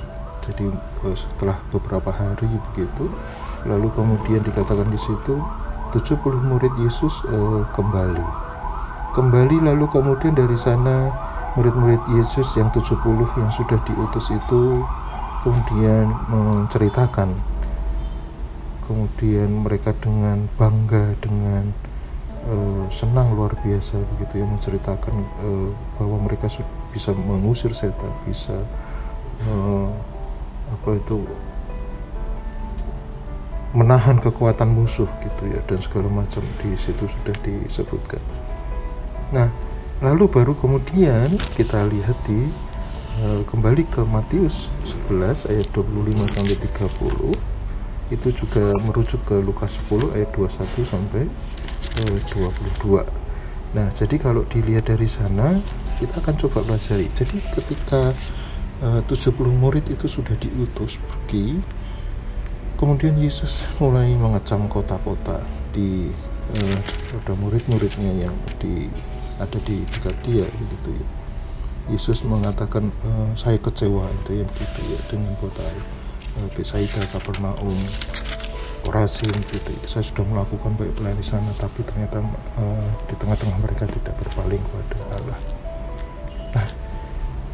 Jadi 0.45 0.67
uh, 1.07 1.17
setelah 1.17 1.57
beberapa 1.71 2.11
hari 2.11 2.51
begitu 2.71 3.07
lalu 3.65 3.89
kemudian 3.97 4.45
dikatakan 4.45 4.91
di 4.93 5.01
situ 5.01 5.41
70 5.95 6.51
murid 6.51 6.75
Yesus 6.83 7.23
uh, 7.31 7.63
kembali. 7.73 8.27
Kembali 9.15 9.63
lalu 9.63 9.87
kemudian 9.87 10.35
dari 10.35 10.59
sana 10.59 11.15
murid-murid 11.55 12.03
Yesus 12.19 12.59
yang 12.59 12.67
70 12.75 12.99
yang 13.39 13.51
sudah 13.55 13.79
diutus 13.87 14.27
itu 14.35 14.83
kemudian 15.47 16.11
menceritakan. 16.27 17.39
Kemudian 18.85 19.65
mereka 19.65 19.95
dengan 19.97 20.51
bangga 20.59 21.15
dengan 21.23 21.73
uh, 22.49 22.85
senang 22.93 23.33
luar 23.37 23.57
biasa 23.61 24.01
begitu 24.17 24.43
ya 24.43 24.47
menceritakan 24.47 25.15
uh, 25.45 25.69
bahwa 26.01 26.29
mereka 26.29 26.49
bisa 26.93 27.13
mengusir 27.17 27.73
setan 27.73 28.13
bisa 28.29 28.55
uh, 29.49 29.89
apa 30.73 30.97
itu 30.97 31.25
menahan 33.75 34.23
kekuatan 34.23 34.71
musuh 34.71 35.11
gitu 35.21 35.43
ya 35.51 35.59
dan 35.67 35.83
segala 35.83 36.07
macam 36.07 36.47
di 36.63 36.79
situ 36.79 37.11
sudah 37.11 37.35
disebutkan. 37.43 38.23
Nah, 39.35 39.51
lalu 39.99 40.31
baru 40.31 40.55
kemudian 40.55 41.35
kita 41.59 41.83
lihat 41.91 42.15
di 42.23 42.47
uh, 43.27 43.43
kembali 43.51 43.83
ke 43.91 44.07
Matius 44.07 44.71
11 45.11 45.51
ayat 45.51 45.67
25 45.75 46.35
sampai 46.39 46.57
30 47.35 47.55
itu 48.15 48.29
juga 48.31 48.71
merujuk 48.87 49.19
ke 49.27 49.43
Lukas 49.43 49.75
10 49.91 50.15
ayat 50.15 50.31
21 50.39 50.87
sampai 50.87 51.27
eh, 52.03 52.19
22 52.31 53.07
nah 53.75 53.91
jadi 53.91 54.17
kalau 54.23 54.47
dilihat 54.47 54.87
dari 54.87 55.11
sana 55.11 55.59
kita 55.99 56.19
akan 56.19 56.35
coba 56.37 56.59
pelajari. 56.67 57.07
Jadi 57.15 57.39
ketika 57.55 58.11
eh, 58.83 59.01
70 59.07 59.35
murid 59.55 59.87
itu 59.87 60.07
sudah 60.11 60.35
diutus 60.39 60.99
pergi 60.99 61.63
kemudian 62.75 63.15
Yesus 63.17 63.71
mulai 63.79 64.11
mengecam 64.19 64.67
kota-kota 64.67 65.47
di 65.71 66.11
ada 67.15 67.33
murid-muridnya 67.41 68.29
yang 68.29 68.37
di 68.61 68.87
ada 69.41 69.59
di 69.65 69.81
dekat 69.89 70.15
dia 70.23 70.47
gitu 70.47 70.91
ya. 70.93 71.07
Yesus 71.89 72.21
mengatakan 72.25 72.93
e, 73.01 73.11
saya 73.33 73.57
kecewa 73.57 74.05
itu 74.23 74.45
yang 74.45 74.51
gitu 74.53 74.81
ya 74.93 74.99
dengan 75.09 75.33
kota 75.41 75.65
uh, 75.65 76.49
Besaida, 76.53 77.01
Kapernaum, 77.13 77.77
Korazin 78.85 79.33
gitu. 79.49 79.73
Saya 79.89 80.05
sudah 80.05 80.23
melakukan 80.29 80.77
baik 80.77 80.93
pelayan 81.01 81.17
di 81.17 81.27
sana, 81.27 81.51
tapi 81.57 81.81
ternyata 81.83 82.21
uh, 82.61 82.89
di 83.09 83.15
tengah-tengah 83.17 83.59
mereka 83.65 83.89
tidak 83.89 84.15
berpaling 84.21 84.61
kepada 84.61 84.97
Allah. 85.17 85.39
Nah, 86.55 86.69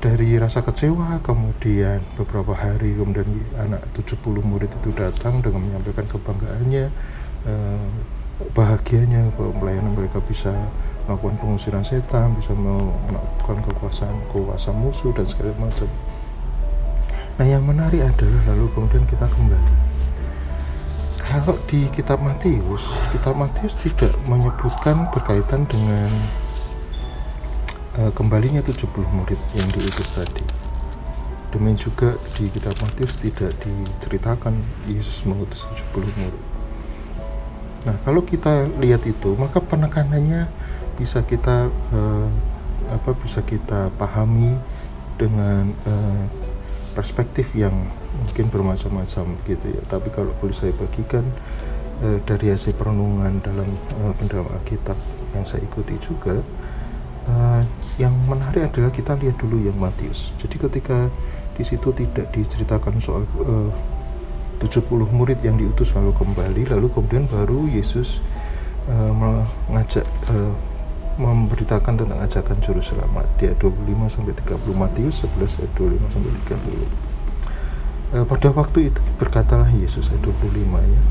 dari 0.00 0.40
rasa 0.40 0.64
kecewa 0.64 1.20
kemudian 1.20 2.00
beberapa 2.16 2.56
hari 2.56 2.96
kemudian 2.96 3.28
anak 3.60 3.84
70 3.92 4.16
murid 4.40 4.72
itu 4.72 4.90
datang 4.96 5.44
dengan 5.44 5.60
menyampaikan 5.60 6.08
kebanggaannya 6.08 6.88
uh, 7.44 7.88
bahagianya 8.56 9.28
bahwa 9.36 9.52
pelayanan 9.60 9.92
mereka 9.92 10.24
bisa 10.24 10.56
melakukan 11.04 11.36
pengusiran 11.36 11.84
setan 11.84 12.32
bisa 12.32 12.56
melakukan 12.56 13.60
kekuasaan 13.68 14.16
kuasa 14.32 14.72
musuh 14.72 15.12
dan 15.12 15.28
segala 15.28 15.52
macam 15.60 15.88
Nah 17.36 17.48
yang 17.48 17.64
menarik 17.64 18.04
adalah 18.04 18.52
lalu 18.52 18.68
kemudian 18.72 19.04
kita 19.04 19.28
kembali 19.28 19.89
Kalau 21.30 21.54
di 21.70 21.86
kitab 21.94 22.18
Matius 22.18 22.90
Kitab 23.14 23.38
Matius 23.38 23.78
tidak 23.78 24.10
menyebutkan 24.26 25.06
berkaitan 25.14 25.62
dengan 25.70 26.10
uh, 28.02 28.10
Kembalinya 28.18 28.58
70 28.58 28.90
murid 29.14 29.38
yang 29.54 29.70
diutus 29.70 30.10
tadi. 30.10 30.42
Demikian 31.54 31.78
juga 31.78 32.18
di 32.34 32.50
kitab 32.50 32.74
Matius 32.82 33.14
tidak 33.14 33.54
diceritakan 33.62 34.58
Yesus 34.90 35.22
mengutus 35.22 35.70
70 35.70 36.02
murid. 36.18 36.44
Nah 37.86 37.94
kalau 38.02 38.26
kita 38.26 38.66
lihat 38.82 39.06
itu 39.06 39.38
maka 39.38 39.62
penekanannya 39.62 40.50
bisa 40.98 41.22
kita 41.22 41.70
uh, 41.94 42.26
apa 42.90 43.14
bisa 43.14 43.38
kita 43.46 43.94
pahami 43.94 44.58
dengan 45.14 45.70
uh, 45.86 46.26
perspektif 46.98 47.54
yang 47.54 47.86
mungkin 48.30 48.46
bermacam-macam 48.46 49.34
gitu 49.50 49.66
ya. 49.74 49.82
Tapi 49.90 50.14
kalau 50.14 50.30
boleh 50.38 50.54
saya 50.54 50.70
bagikan 50.78 51.26
eh, 52.06 52.22
dari 52.22 52.54
hasil 52.54 52.78
perenungan 52.78 53.42
dalam 53.42 53.66
eh, 54.06 54.12
pendalaman 54.14 54.54
Alkitab 54.62 54.94
yang 55.34 55.42
saya 55.42 55.66
ikuti 55.66 55.98
juga 55.98 56.38
eh, 57.26 57.62
yang 57.98 58.14
menarik 58.30 58.70
adalah 58.70 58.94
kita 58.94 59.18
lihat 59.18 59.34
dulu 59.42 59.58
yang 59.58 59.74
Matius. 59.74 60.30
Jadi 60.38 60.62
ketika 60.62 61.10
di 61.58 61.66
situ 61.66 61.90
tidak 61.90 62.30
diceritakan 62.30 63.02
soal 63.02 63.26
eh, 63.42 63.70
70 64.62 64.86
murid 65.10 65.42
yang 65.42 65.58
diutus 65.58 65.96
lalu 65.96 66.14
kembali 66.14 66.70
lalu 66.70 66.86
kemudian 66.94 67.26
baru 67.26 67.66
Yesus 67.66 68.22
eh, 68.86 69.12
mengajak 69.66 70.06
eh, 70.30 70.54
memberitakan 71.20 72.00
tentang 72.00 72.20
ajakan 72.22 72.56
juru 72.64 72.80
selamat. 72.80 73.28
Di 73.36 73.52
ayat 73.52 73.60
25 73.60 74.08
sampai 74.08 74.32
30 74.32 74.72
Matius 74.72 75.26
11 75.28 75.60
ayat 75.60 75.72
25 75.76 76.14
sampai 76.16 76.30
30 76.48 76.56
e, 76.56 77.09
pada 78.10 78.50
waktu 78.50 78.90
itu 78.90 79.00
berkatalah 79.22 79.70
Yesus 79.70 80.10
ayat 80.10 80.26
25 80.26 80.66
ya 80.82 81.02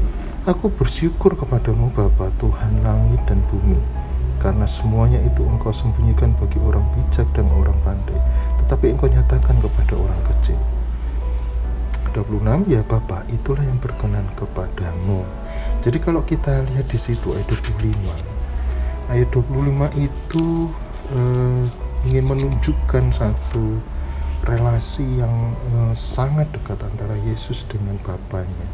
Aku 0.48 0.72
bersyukur 0.72 1.36
kepadamu 1.36 1.92
Bapa 1.92 2.32
Tuhan 2.40 2.84
langit 2.84 3.22
dan 3.28 3.44
bumi 3.52 3.78
karena 4.40 4.64
semuanya 4.64 5.20
itu 5.20 5.44
engkau 5.44 5.70
sembunyikan 5.72 6.32
bagi 6.40 6.58
orang 6.64 6.84
bijak 6.96 7.28
dan 7.36 7.52
orang 7.56 7.76
pandai 7.84 8.16
tetapi 8.64 8.96
engkau 8.96 9.12
nyatakan 9.12 9.60
kepada 9.60 9.94
orang 10.00 10.22
kecil. 10.32 10.60
26 12.16 12.72
ya 12.72 12.82
Bapa 12.88 13.22
itulah 13.30 13.62
yang 13.62 13.78
berkenan 13.78 14.26
kepadamu. 14.34 15.22
Jadi 15.86 15.98
kalau 16.02 16.26
kita 16.26 16.66
lihat 16.72 16.90
di 16.90 16.98
situ 16.98 17.36
ayat 17.36 17.48
25 17.48 18.40
ayat 19.10 19.30
25 19.34 20.06
itu 20.06 20.46
uh, 21.14 21.64
ingin 22.08 22.26
menunjukkan 22.26 23.12
satu 23.12 23.82
relasi 24.48 25.04
yang 25.20 25.56
uh, 25.76 25.92
sangat 25.92 26.48
dekat 26.56 26.80
antara 26.86 27.16
Yesus 27.28 27.68
dengan 27.68 28.00
Bapaknya. 28.00 28.70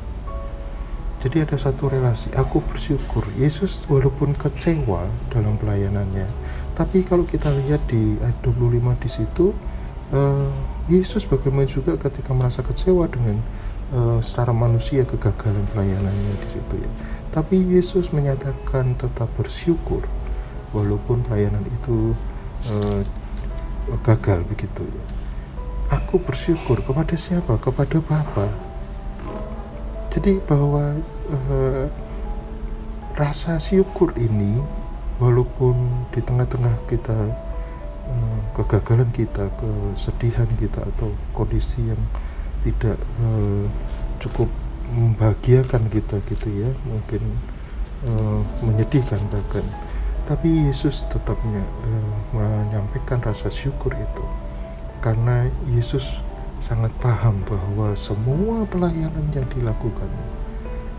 Jadi 1.26 1.42
ada 1.42 1.58
satu 1.58 1.90
relasi, 1.90 2.30
aku 2.38 2.62
bersyukur 2.62 3.26
Yesus 3.34 3.90
walaupun 3.90 4.38
kecewa 4.38 5.10
dalam 5.34 5.58
pelayanannya, 5.58 6.30
tapi 6.78 7.02
kalau 7.02 7.26
kita 7.26 7.50
lihat 7.50 7.82
di 7.90 8.14
ayat 8.22 8.38
25 8.46 9.02
di 9.02 9.10
situ, 9.10 9.50
uh, 10.14 10.54
Yesus 10.86 11.26
bagaimana 11.26 11.66
juga 11.66 11.98
ketika 11.98 12.30
merasa 12.30 12.62
kecewa 12.62 13.10
dengan 13.10 13.42
uh, 13.98 14.22
secara 14.22 14.54
manusia 14.54 15.02
kegagalan 15.02 15.66
pelayanannya 15.74 16.34
di 16.46 16.50
situ 16.54 16.76
ya. 16.78 16.92
Tapi 17.34 17.58
Yesus 17.74 18.14
menyatakan 18.14 18.94
tetap 18.94 19.34
bersyukur 19.34 20.06
walaupun 20.78 21.26
pelayanan 21.26 21.66
itu 21.66 22.14
uh, 22.70 23.02
gagal 24.06 24.46
begitu 24.46 24.86
ya 24.86 25.15
aku 25.92 26.22
bersyukur 26.22 26.82
kepada 26.82 27.14
siapa? 27.18 27.58
Kepada 27.60 27.98
Bapa 28.02 28.48
jadi 30.16 30.40
bahwa 30.48 30.96
uh, 31.28 31.86
rasa 33.20 33.60
syukur 33.60 34.16
ini 34.16 34.64
walaupun 35.20 35.76
di 36.16 36.24
tengah-tengah 36.24 36.72
kita 36.88 37.36
uh, 38.08 38.40
kegagalan 38.56 39.12
kita 39.12 39.52
kesedihan 39.60 40.48
kita 40.56 40.88
atau 40.96 41.12
kondisi 41.36 41.84
yang 41.92 42.00
tidak 42.64 42.96
uh, 43.20 43.68
cukup 44.24 44.48
membahagiakan 44.88 45.84
kita 45.92 46.24
gitu 46.32 46.48
ya 46.64 46.72
mungkin 46.88 47.36
uh, 48.08 48.40
menyedihkan 48.64 49.20
bahkan. 49.28 49.68
Tapi 50.32 50.72
Yesus 50.72 51.04
tetap 51.12 51.36
uh, 51.44 52.08
menyampaikan 52.32 53.20
rasa 53.20 53.52
syukur 53.52 53.92
itu 53.92 54.24
karena 55.06 55.46
Yesus 55.70 56.18
sangat 56.66 56.90
paham 56.98 57.38
bahwa 57.46 57.94
semua 57.94 58.66
pelayanan 58.66 59.30
yang 59.38 59.46
dilakukannya 59.54 60.28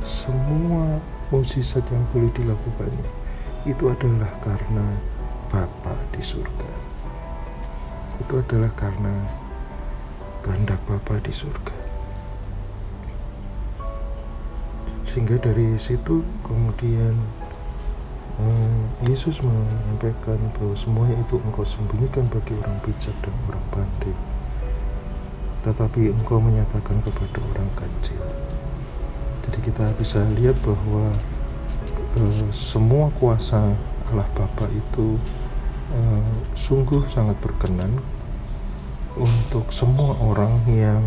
semua 0.07 1.03
mukjizat 1.35 1.83
yang 1.91 2.07
boleh 2.15 2.31
dilakukannya 2.39 3.11
itu 3.67 3.91
adalah 3.91 4.31
karena 4.47 4.87
Bapa 5.51 5.99
di 6.15 6.23
surga. 6.23 6.71
Itu 8.23 8.39
adalah 8.39 8.71
karena 8.79 9.11
kehendak 10.47 10.79
Bapa 10.87 11.19
di 11.19 11.35
surga. 11.35 11.75
Sehingga 15.03 15.43
dari 15.43 15.75
situ 15.75 16.23
kemudian 16.47 17.19
Yesus 19.05 19.41
menyampaikan 19.41 20.37
bahwa 20.57 20.77
semuanya 20.77 21.17
itu 21.21 21.41
engkau 21.41 21.65
sembunyikan 21.65 22.29
bagi 22.29 22.53
orang 22.61 22.77
bijak 22.85 23.17
dan 23.25 23.33
orang 23.49 23.65
pandai 23.73 24.17
tetapi 25.65 26.15
engkau 26.15 26.39
menyatakan 26.39 27.01
kepada 27.03 27.41
orang 27.55 27.71
kecil 27.75 28.23
jadi 29.47 29.59
kita 29.63 29.87
bisa 29.99 30.21
lihat 30.37 30.59
bahwa 30.63 31.11
uh, 32.19 32.47
semua 32.53 33.09
kuasa 33.17 33.75
Allah 34.11 34.29
Bapa 34.37 34.69
itu 34.71 35.19
uh, 35.97 36.33
sungguh 36.55 37.09
sangat 37.11 37.35
berkenan 37.43 37.91
untuk 39.17 39.73
semua 39.73 40.13
orang 40.21 40.61
yang 40.69 41.03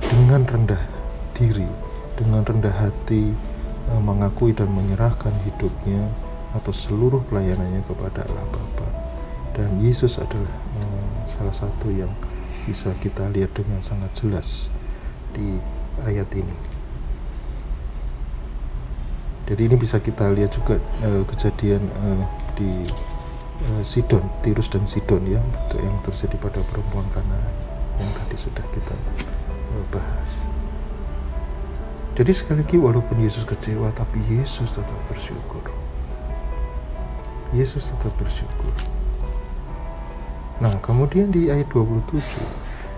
dengan 0.00 0.48
rendah 0.48 0.80
diri, 1.36 1.68
dengan 2.16 2.40
rendah 2.40 2.72
hati 2.72 3.36
eh, 3.92 4.00
mengakui 4.00 4.56
dan 4.56 4.72
menyerahkan 4.72 5.30
hidupnya 5.44 6.08
atau 6.56 6.72
seluruh 6.72 7.20
pelayanannya 7.28 7.84
kepada 7.84 8.24
Allah 8.24 8.46
Bapa. 8.48 8.88
Dan 9.58 9.82
Yesus 9.82 10.16
adalah 10.22 10.54
uh, 10.78 11.08
salah 11.26 11.52
satu 11.52 11.90
yang 11.90 12.10
bisa 12.64 12.92
kita 13.00 13.26
lihat 13.32 13.52
dengan 13.56 13.80
sangat 13.80 14.12
jelas 14.16 14.72
di 15.34 15.58
ayat 16.04 16.28
ini. 16.36 16.78
Jadi 19.48 19.64
ini 19.64 19.76
bisa 19.80 19.96
kita 19.96 20.28
lihat 20.28 20.52
juga 20.52 20.76
uh, 21.08 21.24
kejadian 21.24 21.80
uh, 22.04 22.22
di 22.52 22.84
uh, 23.72 23.82
Sidon, 23.82 24.20
Tirus 24.44 24.68
dan 24.68 24.84
Sidon 24.84 25.24
ya, 25.24 25.40
yang 25.80 25.96
terjadi 26.04 26.36
pada 26.36 26.60
perempuan 26.68 27.08
Kanaan 27.16 27.52
yang 27.98 28.12
tadi 28.14 28.36
sudah 28.36 28.64
kita 28.76 28.94
uh, 28.94 29.84
bahas. 29.88 30.44
Jadi 32.12 32.34
sekali 32.34 32.60
lagi 32.66 32.76
walaupun 32.76 33.22
Yesus 33.22 33.46
kecewa 33.46 33.88
tapi 33.94 34.20
Yesus 34.28 34.76
tetap 34.76 35.00
bersyukur. 35.08 35.87
Yesus 37.56 37.94
tetap 37.94 38.12
bersyukur. 38.20 38.72
Nah, 40.58 40.74
kemudian 40.82 41.30
di 41.30 41.48
ayat 41.54 41.70
27, 41.70 42.18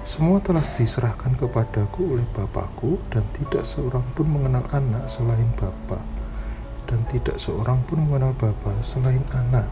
semua 0.01 0.41
telah 0.41 0.65
diserahkan 0.65 1.37
kepadaku 1.37 2.17
oleh 2.17 2.27
Bapakku 2.33 2.97
dan 3.13 3.23
tidak 3.37 3.69
seorang 3.69 4.03
pun 4.17 4.33
mengenal 4.33 4.65
anak 4.73 5.05
selain 5.07 5.47
Bapa 5.61 6.01
dan 6.89 7.05
tidak 7.13 7.39
seorang 7.39 7.79
pun 7.87 8.03
mengenal 8.09 8.35
Bapa 8.35 8.75
selain 8.83 9.23
anak 9.37 9.69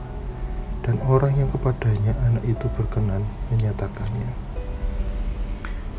dan 0.87 1.01
orang 1.09 1.35
yang 1.35 1.51
kepadanya 1.51 2.15
anak 2.29 2.45
itu 2.47 2.69
berkenan 2.77 3.25
menyatakannya. 3.51 4.31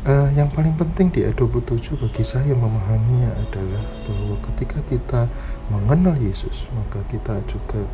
Uh, 0.08 0.32
yang 0.32 0.48
paling 0.48 0.72
penting 0.80 1.12
di 1.12 1.28
ayat 1.28 1.36
27 1.36 2.00
bagi 2.00 2.24
saya 2.24 2.56
memahaminya 2.56 3.36
adalah 3.36 3.84
bahwa 4.08 4.36
ketika 4.48 4.80
kita 4.88 5.28
mengenal 5.68 6.16
Yesus 6.16 6.64
maka 6.72 7.04
kita 7.12 7.36
juga 7.44 7.84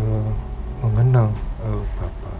uh, 0.00 0.30
mengenal 0.84 1.32
uh, 1.64 1.82
Bapa. 1.96 2.32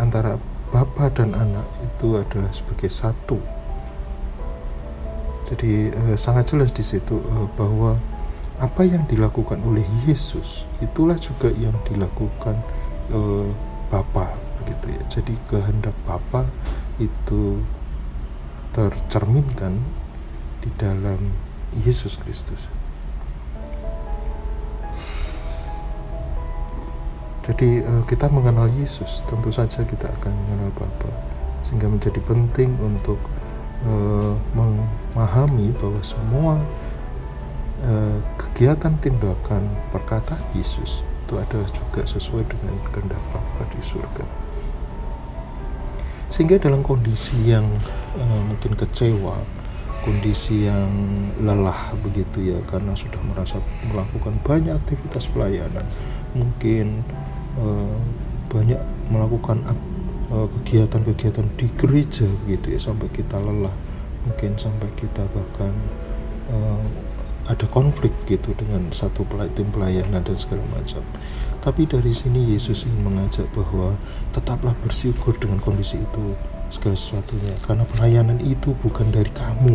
Antara 0.00 0.36
Bapa 0.72 1.12
dan 1.12 1.36
anak 1.36 1.68
itu 1.84 2.16
adalah 2.16 2.48
sebagai 2.52 2.88
satu. 2.88 3.36
Jadi 5.52 5.92
uh, 5.92 6.16
sangat 6.16 6.52
jelas 6.52 6.72
di 6.72 6.80
situ 6.80 7.20
uh, 7.20 7.48
bahwa 7.56 7.96
apa 8.62 8.86
yang 8.86 9.04
dilakukan 9.10 9.58
oleh 9.66 9.84
Yesus 10.06 10.64
itulah 10.78 11.18
juga 11.18 11.50
yang 11.58 11.74
dilakukan 11.88 12.56
uh, 13.12 13.48
Bapa 13.92 14.32
begitu 14.62 14.96
ya. 14.96 15.02
Jadi 15.20 15.34
kehendak 15.50 15.96
Bapa 16.08 16.48
itu 16.96 17.60
tercerminkan 18.72 19.76
di 20.64 20.70
dalam 20.80 21.20
Yesus 21.84 22.16
Kristus 22.16 22.60
Jadi 27.42 27.82
uh, 27.82 28.06
kita 28.06 28.30
mengenal 28.30 28.70
Yesus, 28.78 29.18
tentu 29.26 29.50
saja 29.50 29.82
kita 29.82 30.06
akan 30.06 30.30
mengenal 30.46 30.70
Bapa, 30.78 31.10
sehingga 31.66 31.90
menjadi 31.90 32.22
penting 32.22 32.78
untuk 32.78 33.18
uh, 33.82 34.38
memahami 34.54 35.74
bahwa 35.74 35.98
semua 36.06 36.62
uh, 37.82 38.18
kegiatan 38.38 38.94
tindakan 39.02 39.66
perkataan 39.90 40.38
Yesus 40.54 41.02
itu 41.02 41.34
adalah 41.34 41.66
juga 41.74 42.06
sesuai 42.06 42.46
dengan 42.46 42.78
kehendak 42.94 43.22
Bapa 43.34 43.66
di 43.74 43.80
surga. 43.82 44.24
Sehingga 46.30 46.56
dalam 46.62 46.80
kondisi 46.80 47.36
yang 47.44 47.68
mungkin 48.48 48.72
kecewa, 48.72 49.36
kondisi 50.00 50.64
yang 50.64 50.88
lelah 51.44 51.92
begitu 52.00 52.56
ya 52.56 52.58
karena 52.72 52.96
sudah 52.96 53.20
merasa 53.20 53.60
melakukan 53.84 54.40
banyak 54.40 54.72
aktivitas 54.72 55.28
pelayanan, 55.28 55.84
mungkin 56.32 57.04
uh, 57.58 57.96
banyak 58.52 58.80
melakukan 59.08 59.64
eh, 60.28 60.48
kegiatan-kegiatan 60.60 61.48
di 61.56 61.66
gereja 61.76 62.28
gitu 62.48 62.66
ya 62.68 62.80
sampai 62.80 63.08
kita 63.12 63.40
lelah 63.40 63.72
mungkin 64.28 64.56
sampai 64.60 64.88
kita 64.96 65.24
bahkan 65.32 65.72
uh, 66.52 66.84
ada 67.50 67.66
konflik 67.74 68.14
gitu 68.30 68.54
dengan 68.54 68.86
satu 68.94 69.26
tim 69.58 69.66
pelayanan 69.74 70.22
dan 70.22 70.36
segala 70.38 70.62
macam. 70.70 71.02
Tapi 71.58 71.90
dari 71.90 72.14
sini 72.14 72.54
Yesus 72.54 72.86
ingin 72.86 73.02
mengajak 73.02 73.50
bahwa 73.50 73.98
tetaplah 74.30 74.74
bersyukur 74.82 75.34
dengan 75.38 75.58
kondisi 75.58 75.98
itu 75.98 76.38
segala 76.70 76.94
sesuatunya. 76.94 77.54
Karena 77.66 77.82
pelayanan 77.86 78.38
itu 78.46 78.78
bukan 78.78 79.10
dari 79.10 79.30
kamu 79.34 79.74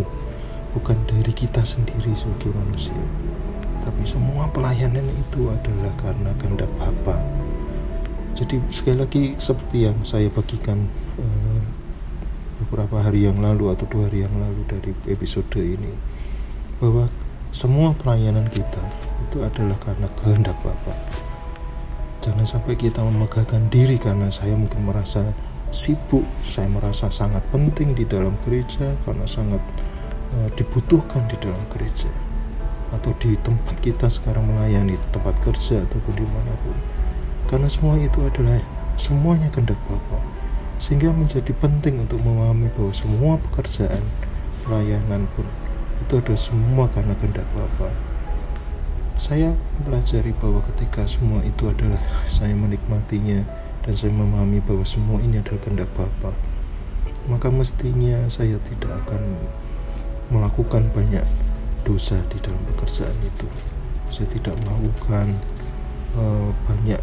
bukan 0.72 0.98
dari 1.12 1.34
kita 1.36 1.64
sendiri 1.68 2.16
sebagai 2.16 2.56
manusia. 2.56 3.04
Tapi 3.84 4.04
semua 4.08 4.48
pelayanan 4.52 5.04
itu 5.04 5.52
adalah 5.52 5.92
karena 6.00 6.32
kehendak 6.40 6.72
Bapa 6.80 7.20
jadi 8.38 8.62
sekali 8.70 8.98
lagi 9.02 9.24
seperti 9.42 9.90
yang 9.90 9.98
saya 10.06 10.30
bagikan 10.30 10.86
uh, 11.18 11.62
beberapa 12.62 13.02
hari 13.02 13.26
yang 13.26 13.42
lalu 13.42 13.74
atau 13.74 13.90
dua 13.90 14.06
hari 14.06 14.30
yang 14.30 14.36
lalu 14.38 14.62
dari 14.70 14.94
episode 15.10 15.50
ini 15.58 15.90
bahwa 16.78 17.10
semua 17.50 17.98
pelayanan 17.98 18.46
kita 18.54 18.84
itu 19.26 19.42
adalah 19.42 19.82
karena 19.82 20.06
kehendak 20.22 20.58
Bapak 20.62 20.98
jangan 22.22 22.46
sampai 22.46 22.78
kita 22.78 23.02
memegahkan 23.02 23.74
diri 23.74 23.98
karena 23.98 24.30
saya 24.30 24.54
mungkin 24.54 24.86
merasa 24.86 25.34
sibuk 25.72 26.24
saya 26.48 26.72
merasa 26.72 27.12
sangat 27.12 27.44
penting 27.52 27.92
di 27.92 28.08
dalam 28.08 28.36
gereja 28.48 28.96
karena 29.04 29.28
sangat 29.28 29.60
uh, 30.36 30.50
dibutuhkan 30.56 31.28
di 31.28 31.36
dalam 31.44 31.60
gereja. 31.72 32.12
Atau 32.96 33.12
di 33.20 33.36
tempat 33.44 33.76
kita 33.84 34.08
sekarang 34.08 34.48
melayani 34.48 34.96
tempat 35.12 35.36
kerja 35.44 35.84
ataupun 35.84 36.14
di 36.16 36.24
mana 36.24 36.54
pun 36.64 36.76
karena 37.48 37.68
semua 37.72 37.96
itu 38.00 38.20
adalah 38.24 38.60
semuanya 39.00 39.48
kehendak 39.50 39.80
Bapa 39.88 40.20
sehingga 40.78 41.10
menjadi 41.10 41.50
penting 41.58 42.06
untuk 42.06 42.22
memahami 42.22 42.70
bahwa 42.78 42.94
semua 42.94 43.42
pekerjaan 43.50 44.04
pelayanan 44.62 45.26
pun 45.34 45.48
itu 46.06 46.22
adalah 46.22 46.38
semua 46.38 46.86
karena 46.94 47.18
kehendak 47.18 47.48
Bapa. 47.58 47.90
Saya 49.18 49.58
pelajari 49.82 50.30
bahwa 50.38 50.62
ketika 50.70 51.10
semua 51.10 51.42
itu 51.42 51.66
adalah 51.66 51.98
saya 52.30 52.54
menikmatinya 52.54 53.42
dan 53.82 53.94
saya 53.98 54.14
memahami 54.14 54.62
bahwa 54.62 54.86
semua 54.86 55.18
ini 55.26 55.42
adalah 55.42 55.58
kehendak 55.66 55.90
Bapa 55.98 56.38
maka 57.28 57.52
mestinya 57.52 58.24
saya 58.32 58.56
tidak 58.64 58.92
akan 59.04 59.20
melakukan 60.32 60.88
banyak 60.96 61.24
dosa 61.84 62.16
di 62.32 62.40
dalam 62.40 62.60
pekerjaan 62.72 63.16
itu. 63.24 63.48
Saya 64.12 64.28
tidak 64.32 64.56
melakukan 64.64 65.36
uh, 66.16 66.52
banyak 66.68 67.00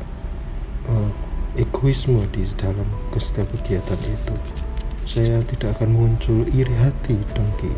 uh, 0.90 1.10
egoisme 1.54 2.20
di 2.34 2.42
dalam 2.58 2.86
setiap 3.14 3.46
kegiatan 3.60 3.98
itu. 4.02 4.36
Saya 5.04 5.38
tidak 5.46 5.78
akan 5.78 5.90
muncul 5.94 6.42
iri 6.50 6.72
hati 6.80 7.14
dengki. 7.36 7.70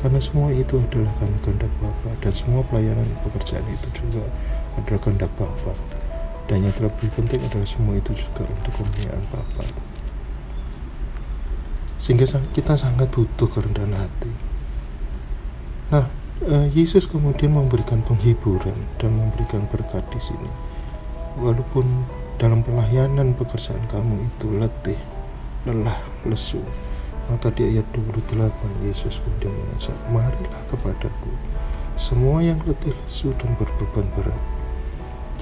Karena 0.00 0.16
semua 0.16 0.48
itu 0.48 0.80
adalah 0.80 1.12
kehendak 1.20 1.68
Bapa 1.76 2.10
dan 2.24 2.32
semua 2.32 2.64
pelayanan 2.64 3.04
pekerjaan 3.20 3.64
itu 3.68 3.88
juga 4.00 4.24
adalah 4.80 5.00
kehendak 5.00 5.32
Bapa. 5.36 5.76
Dan 6.48 6.66
yang 6.66 6.74
terlebih 6.74 7.12
penting 7.14 7.40
adalah 7.44 7.68
semua 7.68 7.94
itu 8.00 8.16
juga 8.16 8.48
untuk 8.48 8.72
kemuliaan 8.80 9.22
Bapa. 9.28 9.64
Sehingga 12.00 12.24
kita 12.56 12.80
sangat 12.80 13.12
butuh 13.12 13.48
kerendahan 13.52 13.92
hati. 13.92 14.32
Nah 15.92 16.08
eh, 16.48 16.66
Yesus 16.72 17.04
kemudian 17.04 17.52
memberikan 17.52 18.00
penghiburan 18.00 18.76
dan 18.96 19.12
memberikan 19.12 19.68
berkat 19.68 20.02
di 20.08 20.20
sini. 20.20 20.50
Walaupun 21.38 21.84
dalam 22.40 22.64
pelayanan 22.64 23.36
pekerjaan 23.36 23.84
kamu 23.92 24.24
itu 24.24 24.48
letih, 24.56 24.96
lelah, 25.68 26.00
lesu, 26.24 26.64
maka 27.28 27.52
di 27.52 27.68
ayat 27.68 27.84
28 27.92 28.48
Yesus 28.80 29.20
kemudian 29.20 29.52
mengajak, 29.52 29.96
marilah 30.08 30.62
kepadaku, 30.72 31.30
semua 32.00 32.40
yang 32.40 32.56
letih, 32.64 32.96
lesu, 32.96 33.36
dan 33.36 33.52
berbeban 33.60 34.08
berat. 34.16 34.40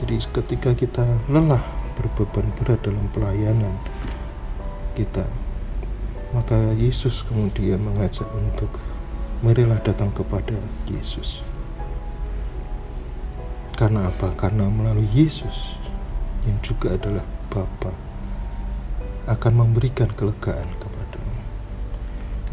Jadi 0.03 0.19
ketika 0.43 0.75
kita 0.75 1.07
lelah, 1.31 1.63
berbeban 1.95 2.51
berat 2.59 2.83
dalam 2.83 3.07
pelayanan 3.15 3.79
kita, 4.99 5.23
maka 6.35 6.75
Yesus 6.75 7.23
kemudian 7.23 7.79
mengajak 7.79 8.27
untuk 8.35 8.75
marilah 9.47 9.79
datang 9.87 10.11
kepada 10.11 10.59
Yesus. 10.91 11.47
Karena 13.79 14.11
apa? 14.11 14.35
Karena 14.35 14.67
melalui 14.67 15.07
Yesus 15.15 15.79
yang 16.49 16.59
juga 16.65 16.97
adalah 16.97 17.25
Bapa 17.53 17.93
akan 19.29 19.53
memberikan 19.61 20.09
kelegaan 20.17 20.73
kepadamu. 20.81 21.37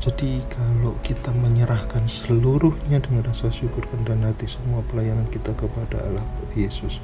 Jadi 0.03 0.43
kalau 0.51 0.93
kita 1.01 1.31
menyerahkan 1.31 2.03
seluruhnya 2.05 2.99
dengan 2.99 3.31
rasa 3.31 3.47
syukur 3.47 3.87
dan 4.03 4.27
hati 4.27 4.45
semua 4.45 4.83
pelayanan 4.91 5.25
kita 5.31 5.55
kepada 5.55 6.03
Allah 6.03 6.27
Yesus, 6.53 6.99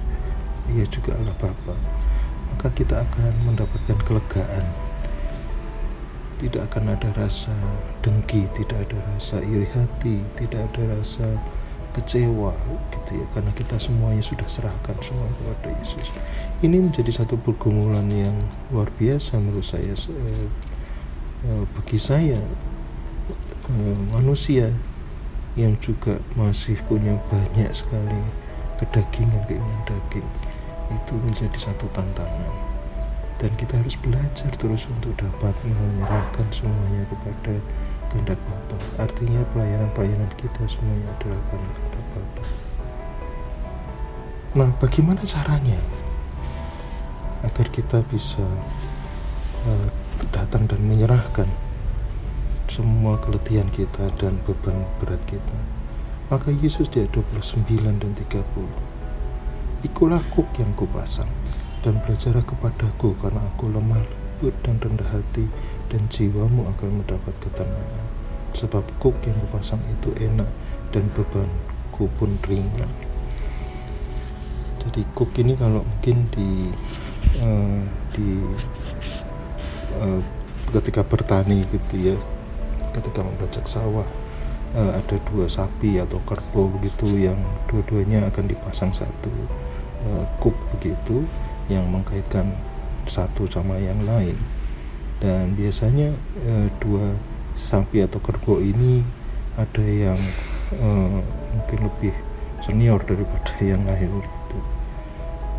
Ia 0.75 0.83
juga 0.91 1.15
Allah 1.15 1.33
Bapa, 1.39 1.75
maka 2.51 2.67
kita 2.75 2.99
akan 2.99 3.31
mendapatkan 3.47 3.97
kelegaan. 4.03 4.67
tidak 6.41 6.73
akan 6.73 6.97
ada 6.97 7.09
rasa 7.21 7.53
dengki, 8.01 8.49
tidak 8.57 8.89
ada 8.89 8.97
rasa 9.13 9.37
iri 9.45 9.69
hati, 9.77 10.25
tidak 10.41 10.65
ada 10.73 10.97
rasa 10.97 11.37
kecewa 11.91 12.55
gitu 12.95 13.11
ya 13.19 13.25
karena 13.35 13.51
kita 13.55 13.75
semuanya 13.77 14.23
sudah 14.23 14.47
serahkan 14.47 14.95
semua 15.03 15.27
kepada 15.39 15.71
Yesus. 15.79 16.07
Ini 16.63 16.79
menjadi 16.79 17.11
satu 17.11 17.35
pergumulan 17.39 18.07
yang 18.07 18.35
luar 18.71 18.87
biasa 18.95 19.39
menurut 19.39 19.65
saya 19.67 19.93
eh, 19.93 20.47
bagi 21.75 21.99
saya 21.99 22.39
eh, 23.69 23.97
manusia 24.11 24.71
yang 25.59 25.75
juga 25.83 26.15
masih 26.39 26.79
punya 26.87 27.19
banyak 27.27 27.71
sekali 27.75 28.21
kedagingan 28.79 29.43
keinginan 29.45 29.83
daging 29.83 30.27
itu 30.91 31.13
menjadi 31.19 31.57
satu 31.59 31.85
tantangan 31.91 32.53
dan 33.41 33.51
kita 33.57 33.73
harus 33.81 33.97
belajar 33.99 34.51
terus 34.53 34.85
untuk 34.87 35.17
dapat 35.17 35.51
menyerahkan 35.65 36.47
semuanya 36.53 37.03
kepada 37.09 37.57
kehendak 38.11 38.35
Bapa. 38.43 38.75
Artinya 38.99 39.39
pelayanan-pelayanan 39.55 40.27
kita 40.35 40.67
semuanya 40.67 41.07
adalah 41.15 41.39
karena 41.47 41.69
kehendak 41.71 42.05
Bapa. 42.11 42.43
Nah, 44.51 44.69
bagaimana 44.83 45.23
caranya 45.23 45.79
agar 47.47 47.67
kita 47.71 48.03
bisa 48.11 48.43
uh, 49.63 49.87
datang 50.35 50.67
dan 50.67 50.83
menyerahkan 50.83 51.47
semua 52.67 53.15
keletihan 53.23 53.71
kita 53.71 54.11
dan 54.19 54.35
beban 54.43 54.75
berat 54.99 55.23
kita? 55.23 55.57
Maka 56.27 56.51
Yesus 56.51 56.91
di 56.91 57.03
ayat 57.03 57.15
29 57.15 57.63
dan 57.79 58.11
30 58.15 59.87
Ikulah 59.87 60.21
kuk 60.31 60.47
yang 60.59 60.71
kupasang 60.77 61.27
dan 61.81 61.97
belajarlah 62.05 62.45
kepadaku 62.45 63.17
karena 63.19 63.41
aku 63.51 63.67
lemah 63.67 63.99
lembut 64.41 64.57
dan 64.65 64.75
rendah 64.81 65.05
hati 65.13 65.45
dan 65.91 66.07
jiwamu 66.07 66.63
akan 66.71 67.03
mendapat 67.03 67.35
ketenangan. 67.43 68.07
Sebab 68.55 68.83
kuk 69.03 69.15
yang 69.27 69.35
kupasang 69.47 69.83
itu 69.91 70.15
enak 70.23 70.47
dan 70.95 71.03
bebanku 71.11 72.07
pun 72.15 72.31
ringan. 72.47 72.91
Jadi 74.79 75.03
kuk 75.11 75.35
ini 75.37 75.59
kalau 75.59 75.83
mungkin 75.83 76.25
di 76.31 76.71
uh, 77.43 77.83
di 78.15 78.29
uh, 79.99 80.21
ketika 80.71 81.03
bertani 81.03 81.67
gitu 81.67 82.15
ya 82.15 82.17
ketika 82.95 83.23
membajak 83.23 83.67
sawah 83.67 84.07
uh, 84.75 84.91
ada 84.95 85.15
dua 85.31 85.47
sapi 85.47 85.99
atau 85.99 86.19
kerbau 86.23 86.71
begitu 86.79 87.07
yang 87.19 87.37
dua-duanya 87.67 88.27
akan 88.31 88.47
dipasang 88.51 88.91
satu 88.91 89.31
uh, 90.07 90.23
kuk 90.39 90.55
begitu 90.75 91.23
yang 91.67 91.87
mengkaitkan 91.87 92.51
satu 93.07 93.47
sama 93.47 93.79
yang 93.79 93.99
lain 94.03 94.35
dan 95.21 95.53
biasanya 95.53 96.11
uh, 96.49 96.67
dua 96.81 97.13
sapi 97.55 98.01
atau 98.01 98.17
kerbau 98.19 98.57
ini 98.57 99.05
ada 99.55 99.85
yang 99.85 100.19
uh, 100.81 101.21
mungkin 101.53 101.79
lebih 101.87 102.13
senior 102.65 102.99
daripada 103.05 103.53
yang 103.71 103.85
lain 103.85 104.09
gitu. 104.19 104.57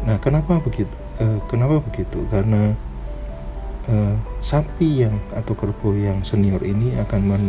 Nah, 0.02 0.18
kenapa 0.18 0.58
begitu? 0.58 0.92
Uh, 1.22 1.38
kenapa 1.46 1.78
begitu? 1.78 2.26
Karena 2.26 2.74
uh, 3.86 4.16
sapi 4.42 5.06
yang 5.06 5.16
atau 5.30 5.54
kerbau 5.54 5.94
yang 5.94 6.26
senior 6.26 6.60
ini 6.66 6.98
akan 6.98 7.20
men 7.22 7.44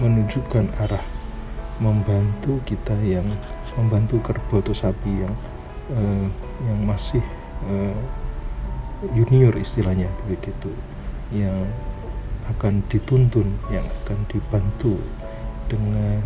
menunjukkan 0.00 0.72
arah 0.80 1.04
membantu 1.80 2.60
kita 2.64 2.96
yang 3.04 3.26
membantu 3.76 4.20
kerbau 4.24 4.64
atau 4.64 4.72
sapi 4.72 5.24
yang 5.24 5.34
uh, 5.92 6.26
yang 6.64 6.78
masih 6.84 7.20
uh, 7.68 7.96
junior 9.16 9.52
istilahnya 9.56 10.08
begitu 10.28 10.72
yang 11.30 11.66
akan 12.50 12.82
dituntun 12.90 13.46
yang 13.70 13.86
akan 14.02 14.18
dibantu 14.26 14.98
dengan 15.70 16.18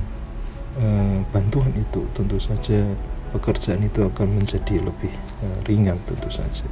uh, 0.81 1.19
bantuan 1.31 1.71
itu 1.77 2.09
tentu 2.17 2.41
saja 2.41 2.97
pekerjaan 3.37 3.85
itu 3.85 4.01
akan 4.07 4.41
menjadi 4.41 4.81
lebih 4.81 5.13
uh, 5.45 5.59
ringan 5.69 6.01
tentu 6.09 6.33
saja. 6.33 6.65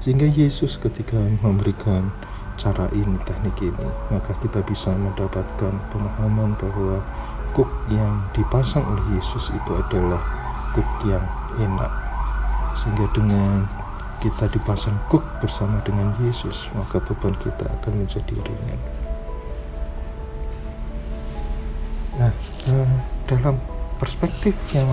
Sehingga 0.00 0.28
Yesus 0.28 0.76
ketika 0.76 1.16
memberikan 1.40 2.12
cara 2.54 2.86
ini 2.94 3.18
teknik 3.26 3.56
ini 3.60 3.88
maka 4.12 4.36
kita 4.40 4.62
bisa 4.62 4.94
mendapatkan 4.94 5.74
pemahaman 5.90 6.54
bahwa 6.60 7.02
kuk 7.56 7.68
yang 7.90 8.22
dipasang 8.34 8.84
oleh 8.84 9.18
Yesus 9.18 9.50
itu 9.52 9.72
adalah 9.74 10.20
kuk 10.72 10.86
yang 11.06 11.24
enak. 11.60 11.92
Sehingga 12.74 13.06
dengan 13.14 13.83
kita 14.24 14.48
dipasang 14.48 14.96
kuk 15.12 15.20
bersama 15.44 15.84
dengan 15.84 16.16
Yesus 16.24 16.72
maka 16.72 16.96
beban 17.04 17.36
kita 17.36 17.68
akan 17.68 17.92
menjadi 18.00 18.32
ringan. 18.40 18.80
Nah 22.16 22.32
uh, 22.72 22.96
dalam 23.28 23.60
perspektif 24.00 24.56
yang 24.72 24.88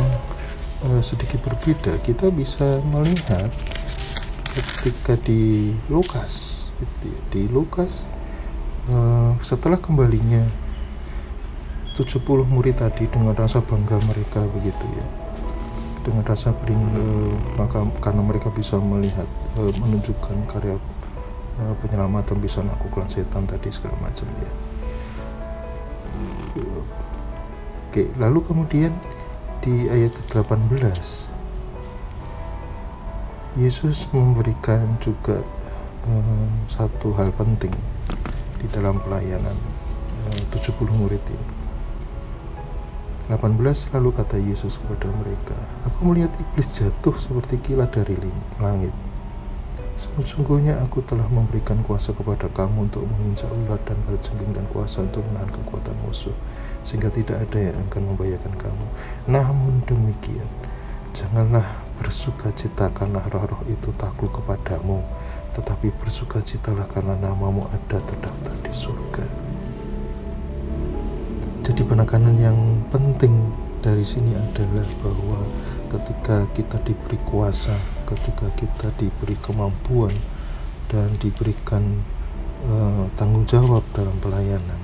uh, 0.83 0.99
sedikit 0.99 1.39
berbeda 1.47 1.95
kita 2.03 2.27
bisa 2.27 2.83
melihat 2.91 3.47
ketika 4.51 5.15
di 5.23 5.71
Lukas 5.87 6.67
gitu 6.75 7.07
ya, 7.07 7.19
di 7.31 7.41
Lukas 7.47 8.03
uh, 8.91 9.31
setelah 9.39 9.79
kembalinya 9.79 10.43
70 11.95 12.19
murid 12.51 12.83
tadi 12.83 13.07
dengan 13.07 13.31
rasa 13.31 13.63
bangga 13.63 13.95
mereka 14.03 14.43
begitu 14.51 14.83
ya 14.91 15.20
dengan 16.01 16.25
rasa 16.25 16.49
bering 16.51 16.81
uh, 16.97 17.33
maka 17.57 17.85
karena 18.01 18.21
mereka 18.25 18.49
bisa 18.49 18.81
melihat 18.81 19.29
uh, 19.57 19.71
menunjukkan 19.77 20.37
karya 20.49 20.75
uh, 21.61 21.73
penyelamatan 21.85 22.37
bisa 22.41 22.65
melakukan 22.65 23.05
setan 23.07 23.45
tadi 23.45 23.69
segala 23.69 23.97
macam 24.01 24.25
ya. 24.41 24.51
Oke 27.91 28.09
lalu 28.17 28.39
kemudian 28.43 28.93
di 29.61 29.87
ayat 29.87 30.11
ke-18 30.31 31.29
Yesus 33.59 34.07
memberikan 34.15 34.95
juga 35.03 35.43
satu 36.65 37.13
hal 37.13 37.29
penting 37.37 37.75
di 38.57 38.65
dalam 38.73 38.97
pelayanan 39.05 39.53
uh, 40.33 40.41
70 40.55 40.81
murid 40.97 41.21
ini 41.29 41.61
18 43.31 43.95
lalu 43.95 44.09
kata 44.11 44.35
Yesus 44.35 44.75
kepada 44.75 45.07
mereka 45.07 45.55
Aku 45.87 46.03
melihat 46.03 46.35
iblis 46.35 46.67
jatuh 46.75 47.15
seperti 47.15 47.55
kilat 47.63 47.95
dari 47.95 48.19
langit. 48.59 48.91
Sungguhnya 50.27 50.81
aku 50.83 50.99
telah 51.05 51.23
memberikan 51.31 51.79
kuasa 51.87 52.11
kepada 52.11 52.51
kamu 52.51 52.91
untuk 52.91 53.07
menginjak 53.07 53.47
ular 53.47 53.79
dan 53.87 53.95
berjengking 54.03 54.51
dan 54.51 54.67
kuasa 54.75 55.07
untuk 55.07 55.23
menahan 55.31 55.47
kekuatan 55.47 55.95
musuh 56.03 56.35
Sehingga 56.83 57.07
tidak 57.13 57.47
ada 57.47 57.71
yang 57.71 57.77
akan 57.87 58.01
membahayakan 58.11 58.53
kamu. 58.59 58.85
Namun 59.31 59.79
demikian 59.87 60.49
Janganlah 61.15 61.85
bersuka 62.03 62.51
cita 62.51 62.91
karena 62.91 63.23
roh-roh 63.31 63.63
itu 63.71 63.95
takluk 63.95 64.35
kepadamu 64.35 65.05
Tetapi 65.55 65.93
bersuka 66.03 66.43
citalah 66.43 66.89
karena 66.91 67.15
namamu 67.15 67.63
ada 67.71 68.01
terdaftar 68.01 68.55
di 68.65 68.73
surga 68.75 69.40
jadi 71.71 71.88
penekanan 71.88 72.36
yang 72.36 72.84
penting 72.91 73.31
dari 73.79 74.03
sini 74.03 74.36
adalah 74.36 74.84
bahwa 74.99 75.39
ketika 75.88 76.43
kita 76.51 76.75
diberi 76.84 77.15
kuasa, 77.23 77.71
ketika 78.12 78.51
kita 78.60 78.91
diberi 78.99 79.39
kemampuan 79.39 80.12
dan 80.91 81.07
diberikan 81.23 82.03
uh, 82.67 83.07
tanggung 83.15 83.47
jawab 83.47 83.88
dalam 83.95 84.12
pelayanan, 84.19 84.84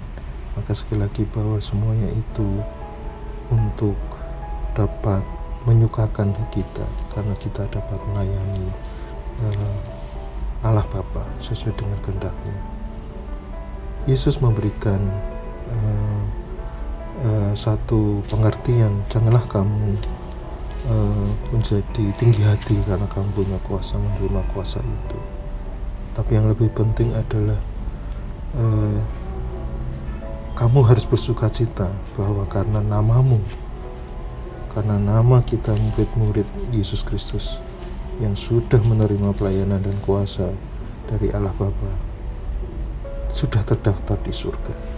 maka 0.56 0.72
sekali 0.72 1.04
lagi 1.04 1.28
bahwa 1.28 1.60
semuanya 1.60 2.08
itu 2.08 2.64
untuk 3.52 4.00
dapat 4.72 5.28
menyukakan 5.68 6.32
kita 6.56 6.88
karena 7.12 7.36
kita 7.44 7.68
dapat 7.68 8.00
melayani 8.16 8.72
uh, 9.44 9.76
Allah 10.64 10.88
Bapa 10.88 11.28
sesuai 11.44 11.76
dengan 11.76 12.00
kehendaknya. 12.00 12.58
Yesus 14.08 14.40
memberikan 14.40 15.04
uh, 15.68 16.37
uh, 17.24 17.52
satu 17.58 18.22
pengertian 18.28 19.02
janganlah 19.10 19.44
kamu 19.50 19.96
uh, 20.90 21.30
menjadi 21.54 22.06
tinggi 22.18 22.42
hati 22.44 22.78
karena 22.86 23.06
kamu 23.10 23.30
punya 23.34 23.58
kuasa 23.66 23.98
menerima 23.98 24.42
kuasa 24.54 24.82
itu 24.82 25.20
tapi 26.18 26.38
yang 26.38 26.50
lebih 26.50 26.70
penting 26.74 27.14
adalah 27.14 27.60
uh, 28.58 29.00
kamu 30.58 30.82
harus 30.90 31.06
bersuka 31.06 31.50
cita 31.54 31.94
bahwa 32.18 32.46
karena 32.50 32.82
namamu 32.82 33.38
karena 34.74 34.98
nama 34.98 35.42
kita 35.42 35.74
murid-murid 35.74 36.46
Yesus 36.74 37.02
Kristus 37.02 37.58
yang 38.18 38.34
sudah 38.34 38.82
menerima 38.82 39.34
pelayanan 39.38 39.82
dan 39.82 39.98
kuasa 40.02 40.50
dari 41.06 41.30
Allah 41.34 41.54
Bapa 41.54 41.92
sudah 43.30 43.62
terdaftar 43.62 44.18
di 44.26 44.34
surga. 44.34 44.97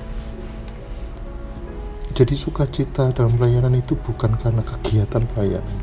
Jadi 2.20 2.36
sukacita 2.36 3.16
dalam 3.16 3.32
pelayanan 3.40 3.80
itu 3.80 3.96
bukan 3.96 4.36
karena 4.36 4.60
kegiatan 4.60 5.24
pelayanan, 5.32 5.80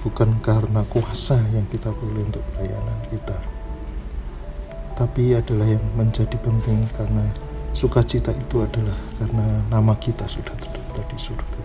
bukan 0.00 0.40
karena 0.40 0.80
kuasa 0.88 1.36
yang 1.52 1.68
kita 1.68 1.92
perlu 1.92 2.24
untuk 2.24 2.40
pelayanan 2.56 2.96
kita, 3.12 3.36
tetapi 4.96 5.36
adalah 5.36 5.68
yang 5.68 5.84
menjadi 6.00 6.32
penting 6.40 6.88
karena 6.96 7.28
sukacita 7.76 8.32
itu 8.32 8.64
adalah 8.64 8.96
karena 9.20 9.60
nama 9.68 9.92
kita 10.00 10.24
sudah 10.24 10.56
terdaftar 10.56 11.04
di 11.04 11.18
surga. 11.20 11.60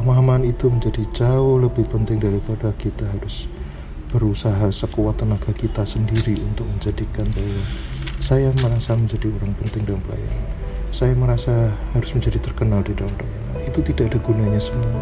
Pemahaman 0.00 0.48
itu 0.48 0.72
menjadi 0.72 1.04
jauh 1.12 1.60
lebih 1.60 1.84
penting 1.92 2.24
daripada 2.24 2.72
kita 2.80 3.04
harus 3.04 3.44
berusaha 4.08 4.72
sekuat 4.72 5.20
tenaga 5.20 5.52
kita 5.52 5.84
sendiri 5.84 6.40
untuk 6.40 6.64
menjadikan 6.64 7.28
bahwa 7.36 7.64
saya 8.24 8.48
merasa 8.64 8.96
menjadi 8.96 9.28
orang 9.28 9.52
penting 9.60 9.84
dalam 9.84 10.00
pelayanan. 10.08 10.65
Saya 10.96 11.12
merasa 11.12 11.52
harus 11.92 12.08
menjadi 12.16 12.40
terkenal 12.40 12.80
di 12.80 12.96
dalam 12.96 13.12
pelayanan. 13.20 13.68
Itu 13.68 13.84
tidak 13.84 14.16
ada 14.16 14.18
gunanya 14.24 14.56
semua. 14.56 14.96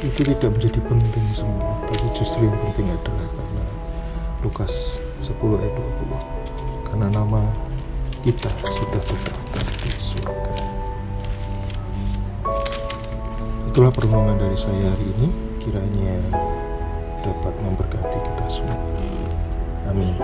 Itu 0.00 0.24
tidak 0.24 0.56
menjadi 0.56 0.80
penting 0.88 1.26
semua, 1.36 1.76
tapi 1.84 2.06
justru 2.16 2.48
yang 2.48 2.56
penting 2.64 2.88
adalah 2.88 3.28
karena 3.28 3.64
Lukas 4.40 5.04
10 5.20 5.36
ayat 5.36 5.72
20 5.76 6.88
karena 6.88 7.06
nama 7.12 7.44
kita 8.24 8.48
sudah 8.72 9.02
terdaftar 9.04 9.64
di 9.68 9.90
surga. 10.00 10.52
Itulah 13.68 13.92
permohonan 13.92 14.40
dari 14.40 14.56
saya 14.56 14.96
hari 14.96 15.12
ini. 15.12 15.28
Kiranya 15.60 16.16
dapat 17.20 17.52
memberkati 17.60 18.16
kita 18.16 18.46
semua. 18.48 18.80
Amin. 19.92 20.16